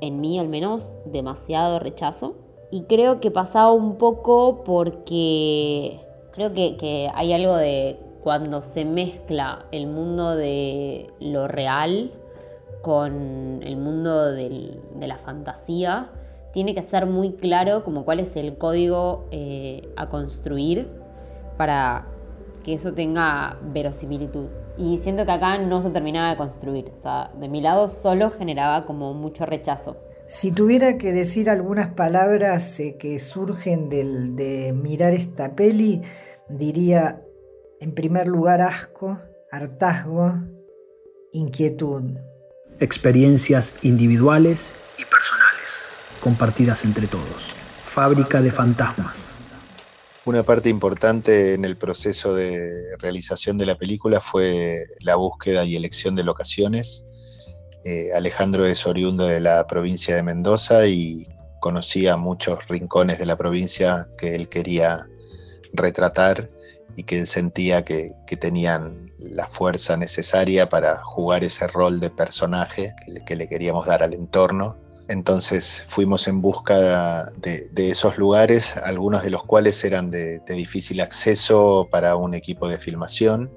en 0.00 0.20
mí 0.20 0.36
al 0.40 0.48
menos, 0.48 0.90
demasiado 1.04 1.78
rechazo. 1.78 2.34
Y 2.72 2.86
creo 2.86 3.20
que 3.20 3.30
pasaba 3.30 3.70
un 3.70 3.96
poco 3.96 4.64
porque 4.64 6.00
creo 6.32 6.52
que, 6.54 7.08
hay 7.14 7.32
algo 7.34 7.54
de 7.54 8.00
cuando 8.24 8.62
se 8.62 8.84
mezcla 8.84 9.66
el 9.70 9.86
mundo 9.86 10.34
de 10.34 11.08
lo 11.20 11.46
real 11.46 12.10
con 12.82 13.62
el 13.62 13.76
mundo 13.76 14.32
de 14.32 14.80
la 15.06 15.18
fantasía, 15.18 16.10
tiene 16.54 16.74
que 16.74 16.82
ser 16.82 17.04
muy 17.04 17.32
claro 17.34 17.82
como 17.84 18.04
cuál 18.04 18.20
es 18.20 18.34
el 18.36 18.56
código 18.56 19.28
eh, 19.32 19.86
a 19.96 20.08
construir 20.08 20.88
para 21.58 22.06
que 22.62 22.74
eso 22.74 22.94
tenga 22.94 23.58
verosimilitud. 23.72 24.48
Y 24.78 24.98
siento 24.98 25.26
que 25.26 25.32
acá 25.32 25.58
no 25.58 25.82
se 25.82 25.90
terminaba 25.90 26.30
de 26.30 26.36
construir. 26.36 26.92
O 26.96 27.02
sea, 27.02 27.32
de 27.38 27.48
mi 27.48 27.60
lado 27.60 27.88
solo 27.88 28.30
generaba 28.30 28.86
como 28.86 29.12
mucho 29.14 29.44
rechazo. 29.44 29.96
Si 30.28 30.52
tuviera 30.52 30.96
que 30.96 31.12
decir 31.12 31.50
algunas 31.50 31.88
palabras 31.90 32.80
eh, 32.80 32.96
que 32.98 33.18
surgen 33.18 33.88
del, 33.88 34.36
de 34.36 34.72
mirar 34.72 35.12
esta 35.12 35.54
peli, 35.54 36.02
diría 36.48 37.20
en 37.80 37.94
primer 37.94 38.28
lugar 38.28 38.62
asco, 38.62 39.18
hartazgo, 39.50 40.34
inquietud. 41.32 42.12
Experiencias 42.78 43.84
individuales 43.84 44.72
y 44.98 45.04
personales 45.04 45.43
compartidas 46.24 46.86
entre 46.86 47.06
todos. 47.06 47.54
Fábrica 47.84 48.40
de 48.40 48.50
fantasmas. 48.50 49.34
Una 50.24 50.42
parte 50.42 50.70
importante 50.70 51.52
en 51.52 51.66
el 51.66 51.76
proceso 51.76 52.34
de 52.34 52.96
realización 52.98 53.58
de 53.58 53.66
la 53.66 53.74
película 53.76 54.22
fue 54.22 54.86
la 55.00 55.16
búsqueda 55.16 55.66
y 55.66 55.76
elección 55.76 56.14
de 56.14 56.24
locaciones. 56.24 57.04
Eh, 57.84 58.08
Alejandro 58.16 58.64
es 58.64 58.86
oriundo 58.86 59.26
de 59.26 59.38
la 59.40 59.66
provincia 59.66 60.16
de 60.16 60.22
Mendoza 60.22 60.86
y 60.86 61.28
conocía 61.60 62.16
muchos 62.16 62.68
rincones 62.68 63.18
de 63.18 63.26
la 63.26 63.36
provincia 63.36 64.08
que 64.16 64.34
él 64.34 64.48
quería 64.48 65.06
retratar 65.74 66.50
y 66.96 67.02
que 67.02 67.18
él 67.18 67.26
sentía 67.26 67.84
que, 67.84 68.14
tenían 68.40 69.12
la 69.18 69.46
fuerza 69.46 69.98
necesaria 69.98 70.70
para 70.70 71.02
jugar 71.04 71.44
ese 71.44 71.66
rol 71.68 72.00
de 72.00 72.08
personaje 72.08 72.94
que 73.26 73.36
le 73.36 73.46
queríamos 73.46 73.86
dar 73.86 74.02
al 74.02 74.14
entorno. 74.14 74.83
Entonces 75.08 75.84
fuimos 75.88 76.28
en 76.28 76.40
busca 76.40 77.26
de, 77.36 77.70
esos 77.76 78.16
lugares, 78.16 78.76
algunos 78.78 79.22
de 79.22 79.30
los 79.30 79.44
cuales 79.44 79.84
eran 79.84 80.10
de, 80.10 80.40
difícil 80.48 81.00
acceso 81.00 81.88
para 81.90 82.16
un 82.16 82.34
equipo 82.34 82.68
de 82.68 82.78
filmación. 82.78 83.52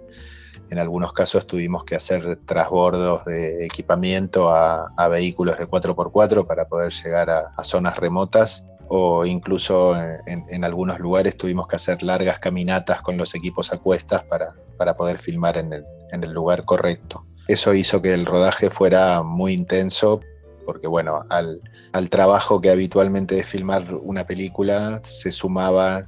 En 0.69 0.79
algunos 0.79 1.13
casos 1.13 1.47
tuvimos 1.47 1.85
que 1.85 1.95
hacer 1.95 2.39
trasbordos 2.45 3.23
de 3.23 3.65
equipamiento 3.65 4.49
a, 4.49 5.07
vehículos 5.09 5.57
de 5.57 5.67
4x4 5.67 6.45
para 6.45 6.67
poder 6.67 6.91
llegar 6.91 7.29
a, 7.29 7.63
zonas 7.63 7.97
remotas. 7.97 8.65
o 8.89 9.25
incluso 9.25 9.95
en, 10.25 10.63
algunos 10.63 10.99
lugares 10.99 11.37
tuvimos 11.37 11.67
que 11.67 11.77
hacer 11.77 12.03
largas 12.03 12.39
caminatas 12.39 13.01
con 13.01 13.17
los 13.17 13.35
equipos 13.35 13.71
a 13.71 13.77
cuestas 13.77 14.23
para, 14.25 14.97
poder 14.97 15.17
filmar 15.17 15.57
en 15.57 15.73
el 16.11 16.31
lugar 16.31 16.65
correcto. 16.65 17.25
Eso 17.47 17.73
hizo 17.73 18.01
que 18.01 18.13
el 18.13 18.25
rodaje 18.25 18.69
fuera 18.69 19.23
muy 19.23 19.53
intenso 19.53 20.19
porque 20.67 20.85
bueno, 20.85 21.23
al, 21.29 21.61
trabajo 22.09 22.59
que 22.59 22.69
habitualmente 22.69 23.35
de 23.35 23.43
filmar 23.43 23.95
una 23.95 24.27
película 24.27 24.99
se 25.01 25.31
sumaba 25.31 26.05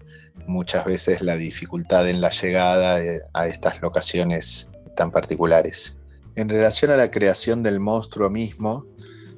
muchas 0.48 0.84
veces 0.84 1.22
la 1.22 1.38
dificultad 1.38 2.10
en 2.10 2.20
la 2.20 2.30
llegada 2.30 3.02
eh, 3.02 3.22
a 3.34 3.48
estas 3.48 3.82
locaciones 3.82 4.70
tan 4.98 5.12
particulares. 5.12 5.98
En 6.36 6.50
relación 6.50 6.92
a 6.92 6.98
la 6.98 7.10
creación 7.10 7.64
del 7.64 7.80
monstruo 7.80 8.30
mismo, 8.30 8.86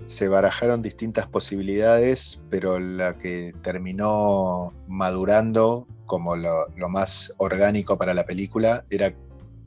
se 0.08 0.28
barajaron 0.28 0.82
distintas 0.82 1.28
posibilidades, 1.28 2.44
pero 2.50 2.80
la 2.80 3.16
que 3.16 3.54
terminó 3.62 4.74
madurando 4.88 5.88
como 6.08 6.36
lo, 6.36 6.68
más 6.90 7.32
orgánico 7.38 7.96
para 7.96 8.16
la 8.16 8.26
película 8.26 8.84
era 8.90 9.14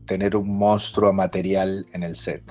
tener 0.04 0.34
un 0.34 0.58
monstruo 0.58 1.12
material 1.12 1.86
en 1.92 2.02
el 2.02 2.16
set. 2.16 2.42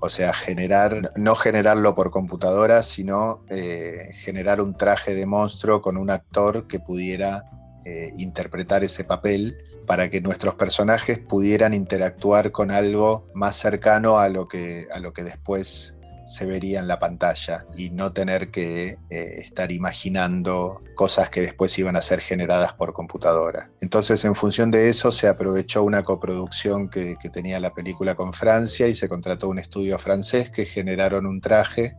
O 0.00 0.08
sea, 0.08 0.32
generar, 0.32 1.12
no 1.16 1.36
generarlo 1.36 1.94
por 1.94 2.10
computadora, 2.10 2.82
sino 2.82 3.44
eh, 3.48 4.10
generar 4.14 4.60
un 4.60 4.74
traje 4.74 5.14
de 5.14 5.26
monstruo 5.26 5.82
con 5.82 5.98
un 5.98 6.10
actor 6.10 6.66
que 6.66 6.80
pudiera 6.80 7.44
eh, 7.84 8.10
interpretar 8.16 8.82
ese 8.82 9.04
papel 9.04 9.56
para 9.86 10.08
que 10.08 10.20
nuestros 10.20 10.54
personajes 10.54 11.18
pudieran 11.18 11.74
interactuar 11.74 12.50
con 12.50 12.70
algo 12.70 13.28
más 13.34 13.56
cercano 13.56 14.18
a 14.18 14.28
lo 14.28 14.48
que, 14.48 14.86
a 14.92 15.00
lo 15.00 15.12
que 15.12 15.22
después 15.22 15.98
se 16.30 16.46
vería 16.46 16.78
en 16.78 16.86
la 16.86 17.00
pantalla 17.00 17.66
y 17.76 17.90
no 17.90 18.12
tener 18.12 18.52
que 18.52 18.98
eh, 19.10 19.34
estar 19.38 19.72
imaginando 19.72 20.80
cosas 20.94 21.28
que 21.28 21.40
después 21.40 21.76
iban 21.76 21.96
a 21.96 22.02
ser 22.02 22.20
generadas 22.20 22.72
por 22.74 22.92
computadora. 22.92 23.68
Entonces, 23.80 24.24
en 24.24 24.36
función 24.36 24.70
de 24.70 24.88
eso, 24.88 25.10
se 25.10 25.26
aprovechó 25.26 25.82
una 25.82 26.04
coproducción 26.04 26.88
que, 26.88 27.16
tenía 27.32 27.58
la 27.60 27.74
película 27.74 28.14
con 28.14 28.32
Francia 28.32 28.86
y 28.86 28.94
se 28.94 29.08
contrató 29.08 29.48
un 29.48 29.58
estudio 29.58 29.98
francés 29.98 30.50
que 30.50 30.64
generaron 30.64 31.26
un 31.26 31.40
traje 31.40 31.96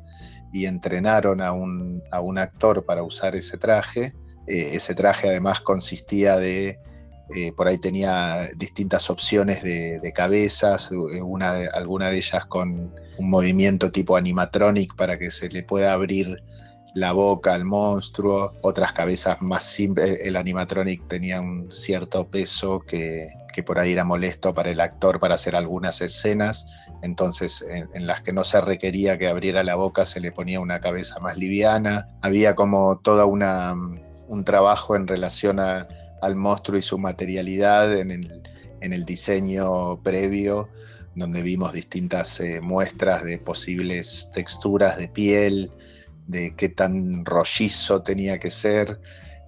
y 0.53 0.65
entrenaron 0.65 1.41
a 1.41 1.51
un, 1.51 2.01
a 2.11 2.21
un 2.21 2.37
actor 2.37 2.85
para 2.85 3.03
usar 3.03 3.35
ese 3.35 3.57
traje. 3.57 4.13
Eh, 4.47 4.71
ese 4.73 4.95
traje 4.95 5.29
además 5.29 5.59
consistía 5.59 6.37
de 6.37 6.79
eh, 7.33 7.51
por 7.53 7.67
ahí 7.67 7.77
tenía 7.77 8.49
distintas 8.57 9.09
opciones 9.09 9.63
de, 9.63 10.11
cabezas, 10.13 10.91
una, 10.91 11.53
alguna 11.73 12.09
de 12.09 12.17
ellas 12.17 12.45
con 12.45 12.93
un 13.17 13.29
movimiento 13.29 13.91
tipo 13.91 14.17
animatronic 14.17 14.95
para 14.95 15.17
que 15.17 15.31
se 15.31 15.49
le 15.49 15.63
pueda 15.63 15.93
abrir 15.93 16.41
la 16.93 17.13
boca 17.13 17.53
al 17.53 17.63
monstruo, 17.63 18.53
otras 18.61 18.91
cabezas 18.91 19.41
más 19.41 19.63
simples, 19.63 20.19
el 20.23 20.35
animatronic 20.35 21.07
tenía 21.07 21.39
un 21.39 21.71
cierto 21.71 22.27
peso 22.27 22.79
que, 22.79 23.29
que, 23.53 23.63
por 23.63 23.79
ahí 23.79 23.93
era 23.93 24.03
molesto 24.03 24.53
para 24.53 24.71
el 24.71 24.81
actor 24.81 25.19
para 25.19 25.35
hacer 25.35 25.55
algunas 25.55 26.01
escenas, 26.01 26.67
entonces 27.01 27.61
en, 27.61 27.87
en, 27.93 28.07
las 28.07 28.21
que 28.21 28.33
no 28.33 28.43
se 28.43 28.59
requería 28.59 29.17
que 29.17 29.29
abriera 29.29 29.63
la 29.63 29.75
boca 29.75 30.03
se 30.03 30.19
le 30.19 30.33
ponía 30.33 30.59
una 30.59 30.81
cabeza 30.81 31.19
más 31.21 31.37
liviana, 31.37 32.07
había 32.21 32.55
como 32.55 32.99
toda 32.99 33.25
una 33.25 33.73
un 34.31 34.45
trabajo 34.45 34.95
en 34.95 35.07
relación 35.07 35.59
a, 35.59 35.87
al 36.21 36.35
monstruo 36.35 36.77
y 36.77 36.81
su 36.81 36.97
materialidad 36.97 37.97
en 37.97 38.11
el, 38.11 38.43
en 38.81 38.93
el 38.93 39.05
diseño 39.05 40.01
previo, 40.01 40.69
donde 41.15 41.41
vimos 41.41 41.73
distintas 41.73 42.39
eh, 42.39 42.61
muestras 42.61 43.23
de 43.23 43.37
posibles 43.37 44.29
texturas 44.33 44.97
de 44.97 45.07
piel, 45.07 45.71
de 46.27 46.55
qué 46.55 46.69
tan 46.69 47.25
rollizo 47.25 48.01
tenía 48.01 48.39
que 48.39 48.49
ser. 48.49 48.99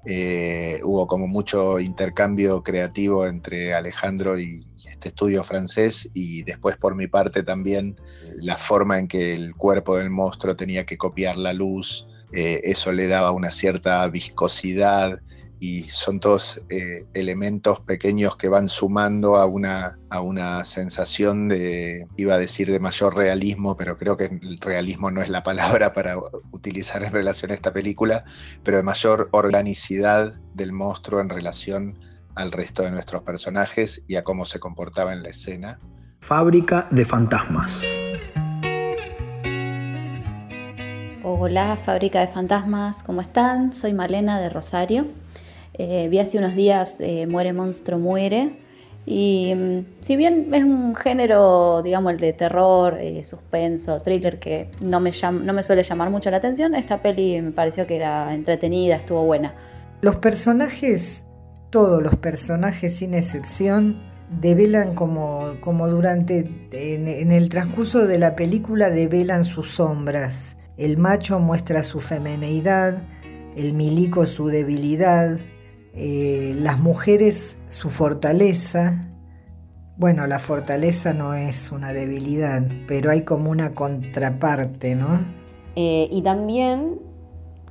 Eh, 0.06 0.82
hubo 0.84 1.08
como 1.08 1.28
mucho 1.28 1.80
intercambio 1.80 2.62
creativo 2.62 3.26
entre 3.26 3.74
Alejandro 3.74 4.38
y 4.38 4.66
este 4.86 5.10
estudio 5.10 5.44
francés 5.44 6.10
y 6.14 6.44
después 6.44 6.76
por 6.76 6.96
mi 6.96 7.08
parte 7.08 7.44
también 7.44 7.96
la 8.36 8.58
forma 8.58 9.00
en 9.00 9.08
que 9.08 9.34
el 9.34 9.56
cuerpo 9.56 9.96
del 9.98 10.10
monstruo 10.10 10.58
tenía 10.58 10.86
que 10.86 10.98
copiar 10.98 11.38
la 11.38 11.54
luz, 11.54 12.06
eh, 12.34 12.62
eso 12.64 12.92
le 12.92 13.08
daba 13.08 13.32
una 13.32 13.52
cierta 13.52 14.08
viscosidad 14.08 15.22
y 15.64 15.84
son 15.84 16.20
todos 16.20 16.62
eh, 16.70 17.06
elementos 17.14 17.80
pequeños 17.80 18.36
que 18.36 18.50
van 18.50 18.68
sumando 18.68 19.38
a 19.38 19.46
una, 19.46 19.98
a 20.10 20.20
una 20.20 20.66
sensación 20.66 21.48
de, 21.48 22.06
iba 22.18 22.34
a 22.34 22.38
decir, 22.38 22.70
de 22.70 22.82
mayor 22.82 23.16
realismo, 23.16 23.78
pero 23.78 23.98
creo 23.98 24.18
que 24.18 24.26
el 24.26 24.58
realismo 24.60 25.10
no 25.10 25.22
es 25.22 25.30
la 25.30 25.42
palabra 25.44 25.94
para 25.94 26.18
utilizar 26.52 27.02
en 27.06 27.14
relación 27.14 27.52
a 27.52 27.54
esta 27.54 27.72
película, 27.72 28.26
pero 28.62 28.76
de 28.76 28.84
mayor 28.84 29.30
organicidad 29.32 30.34
del 30.54 30.74
monstruo 30.74 31.22
en 31.22 31.30
relación 31.30 31.98
al 32.36 32.52
resto 32.52 32.84
de 32.84 32.92
nuestros 32.92 33.24
personajes 33.24 34.04
y 34.10 34.18
a 34.18 34.26
cómo 34.26 34.44
se 34.44 34.60
comportaba 34.60 35.14
en 35.14 35.24
la 35.24 35.30
escena. 35.30 35.80
Fábrica 36.20 36.90
de 36.92 37.06
fantasmas. 37.06 37.82
Hola, 41.24 41.78
Fábrica 41.78 42.20
de 42.20 42.28
Fantasmas, 42.28 43.02
¿cómo 43.02 43.22
están? 43.22 43.72
Soy 43.72 43.94
Malena 43.94 44.42
de 44.42 44.50
Rosario. 44.50 45.23
Eh, 45.74 46.08
vi 46.10 46.20
hace 46.20 46.38
unos 46.38 46.56
días 46.56 47.00
eh, 47.02 47.28
Muere 47.28 47.54
Monstruo 47.54 48.00
Muere. 48.00 48.60
Y 49.06 49.54
mm, 49.56 49.86
si 50.00 50.16
bien 50.16 50.54
es 50.54 50.64
un 50.64 50.96
género, 50.96 51.82
digamos, 51.84 52.14
el 52.14 52.20
de 52.20 52.34
terror, 52.34 52.98
eh, 53.00 53.24
suspenso, 53.24 54.02
thriller, 54.02 54.40
que 54.40 54.70
no 54.82 55.00
me, 55.00 55.12
no 55.44 55.54
me 55.54 55.64
suele 55.64 55.84
llamar 55.84 56.10
mucho 56.10 56.32
la 56.32 56.38
atención, 56.38 56.74
esta 56.76 57.02
peli 57.02 57.42
me 57.42 57.52
pareció 57.52 57.86
que 57.86 57.98
era 57.98 58.34
entretenida, 58.34 58.96
estuvo 58.96 59.26
buena. 59.26 59.54
Los 60.02 60.18
personajes, 60.18 61.26
todos 61.70 62.02
los 62.02 62.16
personajes 62.16 62.96
sin 62.98 63.14
excepción, 63.14 64.02
develan 64.42 64.96
como, 64.96 65.56
como 65.62 65.88
durante, 65.90 66.50
en, 66.72 67.32
el 67.32 67.50
transcurso 67.50 68.08
de 68.08 68.20
la 68.20 68.36
película, 68.36 68.90
develan 68.90 69.44
sus 69.44 69.72
sombras. 69.72 70.56
El 70.78 70.98
macho 70.98 71.40
muestra 71.40 71.84
su 71.84 72.00
femineidad, 72.00 73.04
el 73.56 73.74
milico 73.74 74.26
su 74.26 74.48
debilidad, 74.48 75.40
eh, 75.96 76.56
las 76.58 76.80
mujeres 76.80 77.60
su 77.68 77.90
fortaleza. 77.90 79.10
Bueno, 79.96 80.26
la 80.26 80.40
fortaleza 80.40 81.14
no 81.14 81.36
es 81.36 81.72
una 81.72 81.94
debilidad, 81.94 82.64
pero 82.88 83.12
hay 83.12 83.22
como 83.22 83.52
una 83.52 83.74
contraparte, 83.74 84.96
¿no? 84.96 85.20
Eh, 85.76 86.08
y 86.12 86.24
también 86.24 87.00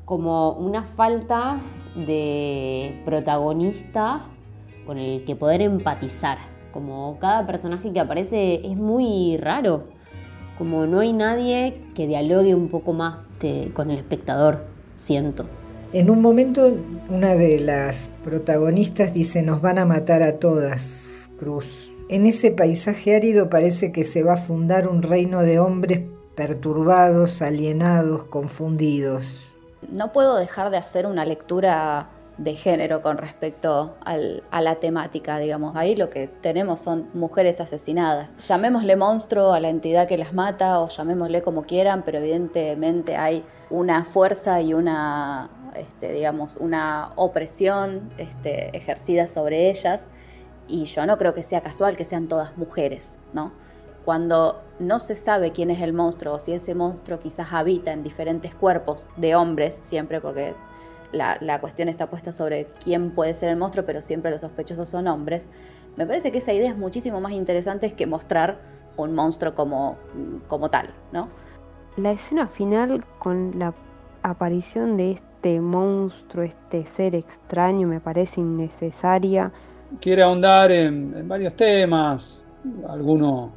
como 0.05 0.53
una 0.53 0.85
falta 0.85 1.61
de 1.95 3.03
protagonista 3.05 4.27
con 4.87 4.99
el 4.99 5.25
que 5.25 5.35
poder 5.35 5.61
empatizar. 5.63 6.39
Como 6.73 7.19
cada 7.19 7.45
personaje 7.45 7.93
que 7.93 8.01
aparece 8.01 8.65
es 8.65 8.77
muy 8.77 9.37
raro. 9.37 9.89
Como 10.59 10.87
no 10.87 11.01
hay 11.01 11.13
nadie 11.13 11.83
que 11.97 12.07
dialogue 12.07 12.55
un 12.55 12.69
poco 12.69 12.93
más 12.93 13.27
que 13.41 13.73
con 13.75 13.91
el 13.91 13.99
espectador, 13.99 14.67
siento. 14.95 15.47
En 15.93 16.09
un 16.09 16.23
momento 16.23 16.75
una 17.11 17.35
de 17.35 17.61
las 17.61 18.09
protagonistas 18.25 19.13
dice 19.13 19.43
nos 19.43 19.61
van 19.61 19.79
a 19.79 19.85
matar 19.85 20.23
a 20.23 20.39
todas, 20.39 21.29
Cruz. 21.39 21.91
En 22.09 22.25
ese 22.25 22.51
paisaje 22.51 23.15
árido 23.15 23.51
parece 23.51 23.93
que 23.93 24.05
se 24.05 24.23
va 24.23 24.35
a 24.35 24.39
fundar 24.39 24.89
un 24.89 25.03
reino 25.03 25.43
de 25.43 25.59
hombres 25.59 26.01
perturbados, 26.35 27.43
alienados, 27.43 28.25
confundidos. 28.25 29.55
No 29.91 30.13
puedo 30.13 30.37
dejar 30.37 30.71
de 30.71 30.79
hacer 30.79 31.05
una 31.05 31.27
lectura 31.27 32.09
de 32.39 32.57
género 32.57 33.03
con 33.03 33.19
respecto 33.19 33.97
a 34.01 34.61
la 34.61 34.75
temática, 34.77 35.39
digamos. 35.39 35.77
Ahí 35.77 35.97
lo 35.97 36.09
que 36.11 36.29
tenemos 36.29 36.81
son 36.81 37.09
mujeres 37.15 37.61
asesinadas. 37.61 38.37
Llamémosle 38.47 38.97
monstruo 38.97 39.53
a 39.53 39.61
la 39.61 39.69
entidad 39.69 40.09
que 40.09 40.19
las 40.19 40.33
mata 40.33 40.81
o 40.81 40.89
llamémosle 40.89 41.43
como 41.43 41.63
quieran, 41.63 42.03
pero 42.03 42.19
evidentemente 42.19 43.17
hay 43.17 43.45
una 43.71 44.05
fuerza 44.05 44.61
y 44.61 44.75
una 44.75 45.51
este, 45.75 46.13
digamos, 46.13 46.57
una 46.59 47.13
opresión 47.17 48.13
este, 48.19 48.77
ejercida 48.77 49.27
sobre 49.27 49.71
ellas 49.71 50.09
y 50.69 50.85
yo 50.85 51.07
no 51.07 51.17
creo 51.17 51.35
que 51.35 51.43
sea 51.43 51.61
casual 51.61 51.97
que 51.97 52.05
sean 52.05 52.29
todas 52.29 52.57
mujeres, 52.57 53.19
¿no? 53.33 53.53
Cuando 54.05 54.63
no 54.79 54.99
se 54.99 55.17
sabe 55.17 55.53
quién 55.53 55.71
es 55.71 55.81
el 55.81 55.93
monstruo 55.93 56.35
o 56.35 56.39
si 56.39 56.53
ese 56.53 56.75
monstruo 56.75 57.19
quizás 57.19 57.53
habita 57.53 57.93
en 57.93 58.03
diferentes 58.03 58.55
cuerpos 58.55 59.09
de 59.17 59.35
hombres, 59.35 59.79
siempre 59.81 60.21
porque 60.21 60.55
la, 61.13 61.37
la, 61.41 61.61
cuestión 61.61 61.89
está 61.89 62.09
puesta 62.09 62.33
sobre 62.33 62.67
quién 62.83 63.11
puede 63.11 63.35
ser 63.35 63.51
el 63.51 63.57
monstruo, 63.57 63.85
pero 63.87 64.03
siempre 64.03 64.31
los 64.31 64.41
sospechosos 64.41 64.89
son 64.89 65.07
hombres, 65.09 65.49
me 65.97 66.07
parece 66.07 66.33
que 66.33 66.39
esa 66.39 66.53
idea 66.53 66.71
es 66.71 66.77
muchísimo 66.77 67.21
más 67.21 67.33
interesante 67.33 67.93
que 67.93 68.07
mostrar 68.07 68.59
un 68.97 69.15
monstruo 69.15 69.55
como, 69.55 69.97
como 70.49 70.71
tal, 70.71 70.89
¿no? 71.13 71.29
La 71.97 72.13
escena 72.13 72.49
final 72.49 73.05
con 73.19 73.59
la 73.59 73.75
aparición 74.23 74.97
de 74.97 75.13
este 75.13 75.61
monstruo, 75.61 76.45
este 76.45 76.87
ser 76.87 77.15
extraño, 77.15 77.87
me 77.87 78.01
parece 78.01 78.41
innecesaria. 78.41 79.53
Quiere 80.01 80.23
ahondar 80.23 80.71
en, 80.73 81.15
en 81.17 81.29
varios 81.29 81.55
temas, 81.55 82.43
alguno 82.89 83.53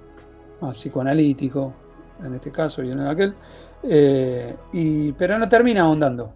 más 0.59 0.77
psicoanalítico, 0.77 1.73
en 2.23 2.33
este 2.33 2.51
caso 2.51 2.83
y 2.83 2.91
en 2.91 2.99
aquel, 3.01 3.35
eh, 3.83 4.55
y, 4.73 5.11
pero 5.13 5.37
no 5.37 5.47
termina 5.47 5.81
ahondando. 5.81 6.33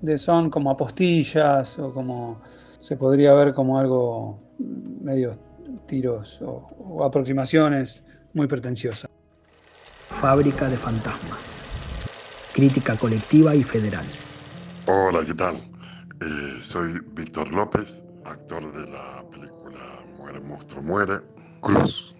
De 0.00 0.18
son 0.18 0.50
como 0.50 0.70
apostillas 0.70 1.78
o 1.78 1.92
como 1.92 2.40
se 2.78 2.96
podría 2.96 3.34
ver 3.34 3.54
como 3.54 3.78
algo 3.78 4.38
medio 5.02 5.32
tiros 5.86 6.40
o, 6.42 6.66
o 6.78 7.04
aproximaciones 7.04 8.04
muy 8.34 8.46
pretenciosas. 8.46 9.10
Fábrica 10.08 10.68
de 10.68 10.76
fantasmas. 10.76 11.56
Crítica 12.52 12.96
colectiva 12.96 13.54
y 13.54 13.62
federal. 13.62 14.04
Hola, 14.86 15.24
¿qué 15.24 15.34
tal? 15.34 15.56
Eh, 16.20 16.58
soy 16.60 17.00
Víctor 17.12 17.50
López, 17.52 18.04
actor 18.24 18.72
de 18.72 18.90
la 18.90 19.24
película 19.30 20.04
Muere, 20.18 20.40
monstruo, 20.40 20.82
muere. 20.82 21.20
Cruz. 21.60 22.14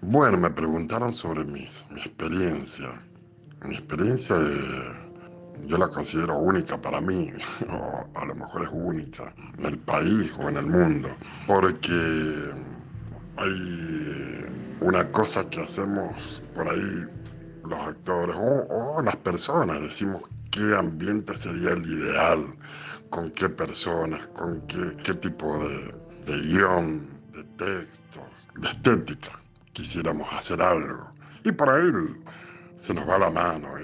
Bueno, 0.00 0.36
me 0.36 0.50
preguntaron 0.50 1.12
sobre 1.12 1.44
mis, 1.44 1.86
mi 1.90 2.00
experiencia. 2.00 2.90
Mi 3.64 3.76
experiencia 3.76 4.36
eh, 4.36 5.01
yo 5.66 5.76
la 5.78 5.88
considero 5.88 6.38
única 6.38 6.80
para 6.80 7.00
mí, 7.00 7.32
o 7.70 8.18
a 8.18 8.24
lo 8.24 8.34
mejor 8.34 8.64
es 8.64 8.70
única 8.72 9.32
en 9.58 9.66
el 9.66 9.78
país 9.78 10.38
o 10.38 10.48
en 10.48 10.56
el 10.56 10.66
mundo, 10.66 11.08
porque 11.46 12.50
hay 13.36 14.46
una 14.80 15.10
cosa 15.12 15.48
que 15.48 15.62
hacemos 15.62 16.42
por 16.54 16.68
ahí 16.68 17.06
los 17.64 17.78
actores 17.78 18.36
o, 18.36 19.00
las 19.02 19.16
personas, 19.16 19.80
decimos 19.80 20.22
qué 20.50 20.74
ambiente 20.76 21.34
sería 21.36 21.70
el 21.70 21.86
ideal, 21.86 22.46
con 23.10 23.30
qué 23.30 23.48
personas, 23.48 24.26
con 24.28 24.60
qué, 24.66 24.92
qué 25.02 25.14
tipo 25.14 25.58
de, 25.58 25.94
de 26.26 26.40
guion, 26.40 27.06
de 27.32 27.44
textos, 27.56 28.22
de 28.56 28.68
estética 28.68 29.42
quisiéramos 29.72 30.30
hacer 30.32 30.60
algo. 30.60 31.10
Y 31.44 31.52
por 31.52 31.70
ahí 31.70 31.90
se 32.76 32.94
nos 32.94 33.08
va 33.08 33.18
la 33.18 33.30
mano 33.30 33.78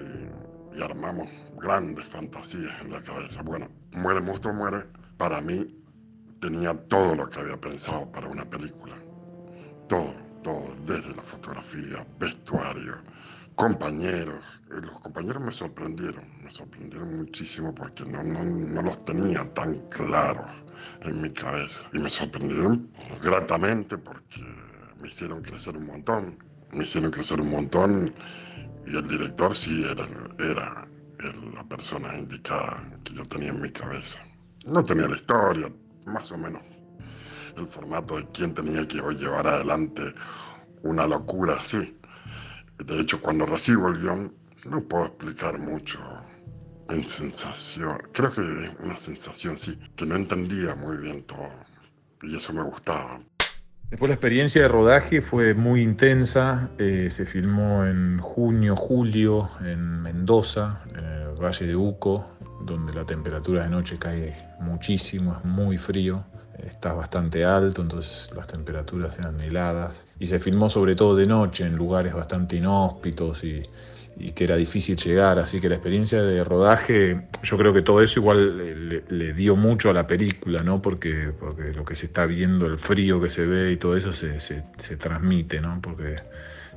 y 0.76 0.82
armamos 0.82 1.28
grandes 1.60 2.06
fantasías 2.06 2.72
en 2.82 2.92
la 2.92 3.02
cabeza. 3.02 3.42
Bueno, 3.42 3.68
Muere 3.92 4.20
Monstruo 4.20 4.54
Muere, 4.54 4.84
para 5.16 5.40
mí 5.40 5.66
tenía 6.40 6.74
todo 6.88 7.14
lo 7.14 7.28
que 7.28 7.40
había 7.40 7.56
pensado 7.56 8.10
para 8.12 8.28
una 8.28 8.44
película. 8.44 8.96
Todo, 9.88 10.14
todo, 10.42 10.74
desde 10.86 11.14
la 11.14 11.22
fotografía, 11.22 12.06
vestuario, 12.18 12.96
compañeros. 13.54 14.44
Los 14.68 15.00
compañeros 15.00 15.42
me 15.42 15.52
sorprendieron, 15.52 16.24
me 16.42 16.50
sorprendieron 16.50 17.18
muchísimo 17.18 17.74
porque 17.74 18.04
no, 18.04 18.22
no, 18.22 18.44
no 18.44 18.82
los 18.82 19.04
tenía 19.04 19.44
tan 19.54 19.80
claros 19.88 20.46
en 21.00 21.22
mi 21.22 21.30
cabeza. 21.30 21.88
Y 21.92 21.98
me 21.98 22.10
sorprendieron 22.10 22.88
gratamente 23.22 23.98
porque 23.98 24.44
me 25.00 25.08
hicieron 25.08 25.42
crecer 25.42 25.76
un 25.76 25.86
montón. 25.86 26.38
Me 26.70 26.84
hicieron 26.84 27.10
crecer 27.10 27.40
un 27.40 27.50
montón 27.50 28.12
y 28.86 28.96
el 28.96 29.02
director 29.02 29.56
sí 29.56 29.84
era, 29.84 30.06
era 30.38 30.86
la 31.54 31.64
persona 31.64 32.16
indicada 32.16 32.82
que 33.04 33.14
yo 33.14 33.24
tenía 33.24 33.50
en 33.50 33.60
mi 33.60 33.70
cabeza. 33.70 34.20
No 34.66 34.82
tenía 34.84 35.08
la 35.08 35.16
historia, 35.16 35.70
más 36.06 36.30
o 36.32 36.38
menos 36.38 36.62
el 37.58 37.66
formato 37.66 38.16
de 38.16 38.26
quién 38.32 38.54
tenía 38.54 38.86
que 38.86 38.98
llevar 38.98 39.46
adelante 39.46 40.14
una 40.82 41.06
locura 41.06 41.56
así. 41.56 41.96
De 42.78 43.00
hecho, 43.00 43.20
cuando 43.20 43.46
recibo 43.46 43.88
el 43.88 43.98
guion, 43.98 44.32
no 44.64 44.80
puedo 44.82 45.06
explicar 45.06 45.58
mucho 45.58 45.98
en 46.88 47.06
sensación. 47.06 47.98
Creo 48.12 48.30
que 48.30 48.40
una 48.82 48.96
sensación, 48.96 49.58
sí, 49.58 49.78
que 49.96 50.06
no 50.06 50.16
entendía 50.16 50.74
muy 50.74 50.96
bien 50.98 51.24
todo. 51.24 51.50
Y 52.22 52.36
eso 52.36 52.52
me 52.52 52.62
gustaba. 52.62 53.20
Después 53.90 54.10
la 54.10 54.16
experiencia 54.16 54.60
de 54.60 54.68
rodaje 54.68 55.22
fue 55.22 55.54
muy 55.54 55.80
intensa, 55.80 56.68
eh, 56.76 57.08
se 57.10 57.24
filmó 57.24 57.86
en 57.86 58.18
junio, 58.18 58.76
julio 58.76 59.48
en 59.64 60.02
Mendoza, 60.02 60.82
en 60.90 61.04
el 61.04 61.42
Valle 61.42 61.66
de 61.66 61.74
Uco, 61.74 62.26
donde 62.60 62.92
la 62.92 63.06
temperatura 63.06 63.62
de 63.62 63.70
noche 63.70 63.98
cae 63.98 64.36
muchísimo, 64.60 65.38
es 65.38 65.44
muy 65.44 65.78
frío, 65.78 66.22
está 66.58 66.92
bastante 66.92 67.46
alto, 67.46 67.80
entonces 67.80 68.30
las 68.36 68.46
temperaturas 68.46 69.18
eran 69.18 69.40
heladas. 69.40 70.04
Y 70.18 70.26
se 70.26 70.38
filmó 70.38 70.68
sobre 70.68 70.94
todo 70.94 71.16
de 71.16 71.26
noche 71.26 71.64
en 71.64 71.74
lugares 71.76 72.12
bastante 72.12 72.56
inhóspitos 72.56 73.42
y, 73.42 73.62
y 74.18 74.32
que 74.32 74.44
era 74.44 74.56
difícil 74.56 74.96
llegar, 74.96 75.38
así 75.38 75.60
que 75.60 75.68
la 75.68 75.76
experiencia 75.76 76.22
de 76.22 76.42
rodaje, 76.44 77.28
yo 77.42 77.56
creo 77.56 77.72
que 77.72 77.82
todo 77.82 78.02
eso 78.02 78.20
igual 78.20 78.58
le, 78.58 79.04
le- 79.08 79.32
dio 79.34 79.54
mucho 79.56 79.90
a 79.90 79.92
la 79.94 80.06
película, 80.06 80.62
¿no? 80.62 80.82
Porque, 80.82 81.32
porque 81.38 81.72
lo 81.72 81.84
que 81.84 81.94
se 81.96 82.06
está 82.06 82.26
viendo, 82.26 82.66
el 82.66 82.78
frío 82.78 83.20
que 83.20 83.30
se 83.30 83.46
ve 83.46 83.72
y 83.72 83.76
todo 83.76 83.96
eso 83.96 84.12
se, 84.12 84.40
se- 84.40 84.64
se 84.78 84.96
transmite, 84.96 85.60
¿no? 85.60 85.80
Porque 85.82 86.16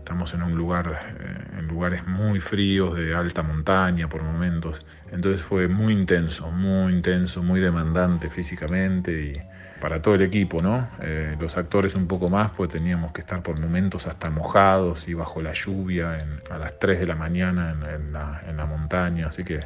estamos 0.04 0.34
en 0.34 0.42
un 0.44 0.56
lugar, 0.56 1.00
eh, 1.20 1.60
en 1.60 1.68
lugares 1.68 2.06
muy 2.08 2.40
fríos, 2.40 2.96
de 2.96 3.14
alta 3.16 3.44
montaña 3.44 4.10
por 4.10 4.24
momentos. 4.24 4.80
Entonces 5.12 5.42
fue 5.42 5.68
muy 5.68 5.94
intenso, 5.94 6.50
muy 6.52 6.94
intenso, 6.94 7.44
muy 7.44 7.60
demandante 7.60 8.30
físicamente 8.30 9.12
y 9.12 9.42
para 9.80 10.02
todo 10.02 10.16
el 10.16 10.22
equipo, 10.24 10.62
¿no? 10.62 10.90
Eh, 11.02 11.36
los 11.40 11.58
actores 11.58 11.96
un 11.96 12.08
poco 12.08 12.30
más, 12.30 12.52
pues 12.52 12.70
teníamos 12.70 13.12
que 13.14 13.22
estar 13.22 13.42
por 13.42 13.60
momentos 13.60 14.06
hasta 14.08 14.30
mojados 14.30 15.08
y 15.08 15.14
bajo 15.14 15.42
la 15.42 15.54
lluvia 15.54 16.20
en- 16.22 16.40
a 16.52 16.58
las 16.58 16.78
3 16.80 17.00
de 17.00 17.06
la 17.08 17.16
mañana 17.16 17.72
en, 17.72 17.84
en 17.84 18.14
la, 18.14 18.42
en 18.48 18.58
la 18.58 18.66
montaña, 18.66 19.28
así 19.28 19.44
que 19.44 19.60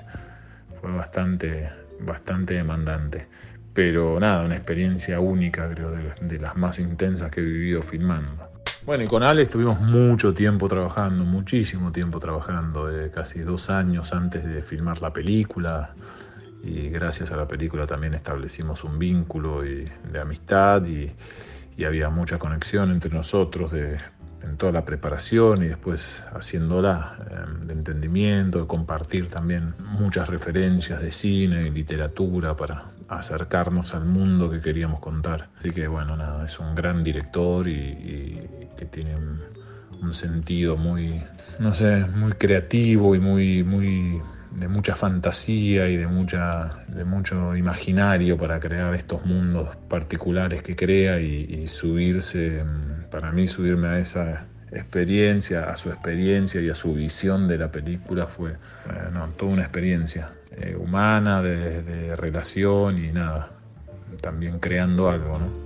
fue 0.81 0.91
bastante, 0.91 1.69
bastante 1.99 2.53
demandante. 2.55 3.27
Pero 3.73 4.19
nada, 4.19 4.43
una 4.45 4.55
experiencia 4.55 5.19
única, 5.19 5.69
creo, 5.69 5.91
de, 5.91 6.13
de 6.21 6.39
las 6.39 6.55
más 6.55 6.79
intensas 6.79 7.31
que 7.31 7.41
he 7.41 7.43
vivido 7.43 7.81
filmando. 7.83 8.54
Bueno, 8.85 9.03
y 9.03 9.07
con 9.07 9.23
Ale 9.23 9.41
estuvimos 9.41 9.79
mucho 9.81 10.33
tiempo 10.35 10.67
trabajando, 10.67 11.25
muchísimo 11.25 11.91
tiempo 11.91 12.19
trabajando, 12.19 12.87
eh, 12.91 13.09
casi 13.09 13.39
dos 13.39 13.71
años 13.71 14.13
antes 14.13 14.45
de 14.45 14.61
filmar 14.61 15.01
la 15.01 15.11
película. 15.11 15.95
Y 16.63 16.89
gracias 16.89 17.31
a 17.31 17.35
la 17.37 17.47
película 17.47 17.87
también 17.87 18.13
establecimos 18.13 18.83
un 18.83 18.99
vínculo 18.99 19.65
y- 19.65 19.85
de 20.11 20.19
amistad 20.19 20.85
y, 20.85 21.11
y 21.75 21.83
había 21.83 22.09
mucha 22.11 22.37
conexión 22.37 22.91
entre 22.91 23.09
nosotros 23.09 23.71
de, 23.71 23.97
en 24.43 24.57
toda 24.57 24.71
la 24.71 24.85
preparación 24.85 25.63
y 25.63 25.67
después 25.67 26.23
haciéndola, 26.33 27.17
eh, 27.31 27.65
de 27.65 27.73
entendimiento, 27.73 28.59
de 28.61 28.67
compartir 28.67 29.29
también 29.29 29.73
muchas 29.79 30.29
referencias 30.29 31.01
de 31.01 31.11
cine 31.11 31.63
y 31.67 31.71
literatura 31.71 32.55
para 32.55 32.85
acercarnos 33.07 33.93
al 33.93 34.05
mundo 34.05 34.49
que 34.49 34.61
queríamos 34.61 34.99
contar. 34.99 35.49
Así 35.57 35.71
que 35.71 35.87
bueno, 35.87 36.15
nada, 36.15 36.45
es 36.45 36.59
un 36.59 36.75
gran 36.75 37.03
director 37.03 37.67
y, 37.67 38.39
que 38.77 38.85
tiene 38.85 39.15
un, 39.15 40.13
sentido 40.13 40.77
muy, 40.77 41.23
no 41.57 41.73
sé, 41.73 42.05
muy 42.05 42.33
creativo 42.33 43.15
y 43.15 43.19
muy, 43.19 43.63
muy 43.63 44.21
de 44.51 44.67
mucha 44.67 44.93
fantasía 44.93 45.89
y 45.89 45.97
de 45.97 46.05
mucha 46.05 46.83
de 46.87 47.03
mucho 47.05 47.55
imaginario 47.55 48.37
para 48.37 48.59
crear 48.59 48.93
estos 48.93 49.25
mundos 49.25 49.75
particulares 49.89 50.61
que 50.61 50.75
crea 50.75 51.19
y, 51.19 51.67
subirse 51.67 52.63
para 53.09 53.31
mí 53.31 53.47
subirme 53.47 53.87
a 53.87 53.99
esa 53.99 54.45
experiencia 54.71 55.71
a 55.71 55.75
su 55.75 55.89
experiencia 55.89 56.61
y 56.61 56.69
a 56.69 56.75
su 56.75 56.93
visión 56.93 57.47
de 57.47 57.57
la 57.57 57.71
película 57.71 58.27
fue 58.27 58.51
eh, 58.51 59.09
no, 59.11 59.27
toda 59.29 59.53
una 59.53 59.63
experiencia 59.63 60.29
eh, 60.57 60.75
humana 60.75 61.41
de, 61.41 61.83
de 61.83 62.15
relación 62.15 63.03
y 63.03 63.11
nada 63.11 63.51
también 64.21 64.59
creando 64.59 65.09
algo 65.09 65.39
no 65.39 65.65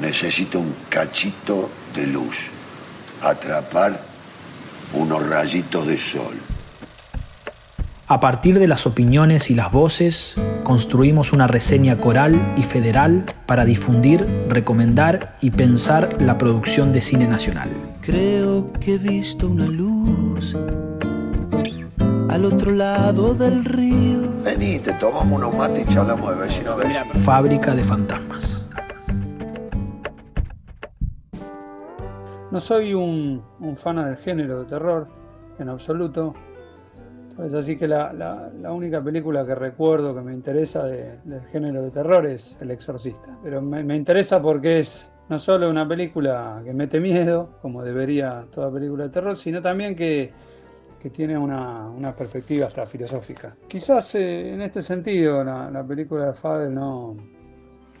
Necesito 0.00 0.60
un 0.60 0.72
cachito 0.88 1.68
de 1.92 2.06
luz. 2.06 2.36
Atrapar 3.20 3.98
unos 4.94 5.28
rayitos 5.28 5.88
de 5.88 5.98
sol. 5.98 6.36
A 8.06 8.20
partir 8.20 8.60
de 8.60 8.68
las 8.68 8.86
opiniones 8.86 9.50
y 9.50 9.54
las 9.54 9.72
voces, 9.72 10.36
construimos 10.62 11.32
una 11.32 11.48
reseña 11.48 11.96
coral 11.96 12.54
y 12.56 12.62
federal 12.62 13.26
para 13.46 13.64
difundir, 13.64 14.24
recomendar 14.48 15.36
y 15.40 15.50
pensar 15.50 16.22
la 16.22 16.38
producción 16.38 16.92
de 16.92 17.00
cine 17.00 17.26
nacional. 17.26 17.68
Creo 18.00 18.72
que 18.74 18.94
he 18.94 18.98
visto 18.98 19.48
una 19.48 19.66
luz 19.66 20.56
al 22.28 22.44
otro 22.44 22.70
lado 22.72 23.34
del 23.34 23.64
río. 23.64 24.18
Vení, 24.44 24.78
te 24.80 24.92
tomamos 24.94 25.38
unos 25.38 25.54
mates 25.56 25.88
y 25.88 25.94
charlamos 25.94 26.30
de 26.30 26.36
vecino 26.42 26.72
a 26.72 26.76
vecino. 26.76 27.14
Fábrica 27.24 27.74
de 27.74 27.84
fantasmas. 27.84 28.64
No 32.50 32.60
soy 32.60 32.94
un, 32.94 33.42
un 33.60 33.76
fan 33.76 33.96
del 33.96 34.16
género 34.16 34.60
de 34.60 34.66
terror, 34.66 35.06
en 35.58 35.68
absoluto. 35.68 36.34
Es 37.44 37.54
así 37.54 37.76
que 37.76 37.86
la, 37.86 38.12
la- 38.12 38.50
la 38.60 38.72
única 38.72 39.02
película 39.02 39.44
que 39.46 39.54
recuerdo 39.54 40.14
que 40.14 40.22
me 40.22 40.32
interesa 40.34 40.84
de- 40.84 41.18
del 41.24 41.42
género 41.46 41.82
de 41.82 41.90
terror 41.90 42.26
es 42.26 42.56
El 42.60 42.70
Exorcista. 42.70 43.36
Pero 43.42 43.60
me, 43.62 43.84
me 43.84 43.96
interesa 43.96 44.40
porque 44.42 44.80
es 44.80 45.10
no 45.28 45.38
solo 45.38 45.68
una 45.68 45.86
película 45.86 46.60
que 46.64 46.72
mete 46.72 47.00
miedo, 47.00 47.50
como 47.60 47.82
debería 47.84 48.46
toda 48.52 48.72
película 48.72 49.04
de 49.04 49.10
terror, 49.10 49.36
sino 49.36 49.60
también 49.60 49.94
que, 49.94 50.32
que 51.00 51.10
tiene 51.10 51.38
una, 51.38 51.88
una 51.90 52.14
perspectiva 52.14 52.66
hasta 52.66 52.86
filosófica. 52.86 53.56
Quizás 53.68 54.14
eh, 54.14 54.52
en 54.52 54.62
este 54.62 54.82
sentido 54.82 55.44
la, 55.44 55.70
la 55.70 55.84
película 55.86 56.26
de 56.26 56.34
Fabel 56.34 56.74
no, 56.74 57.16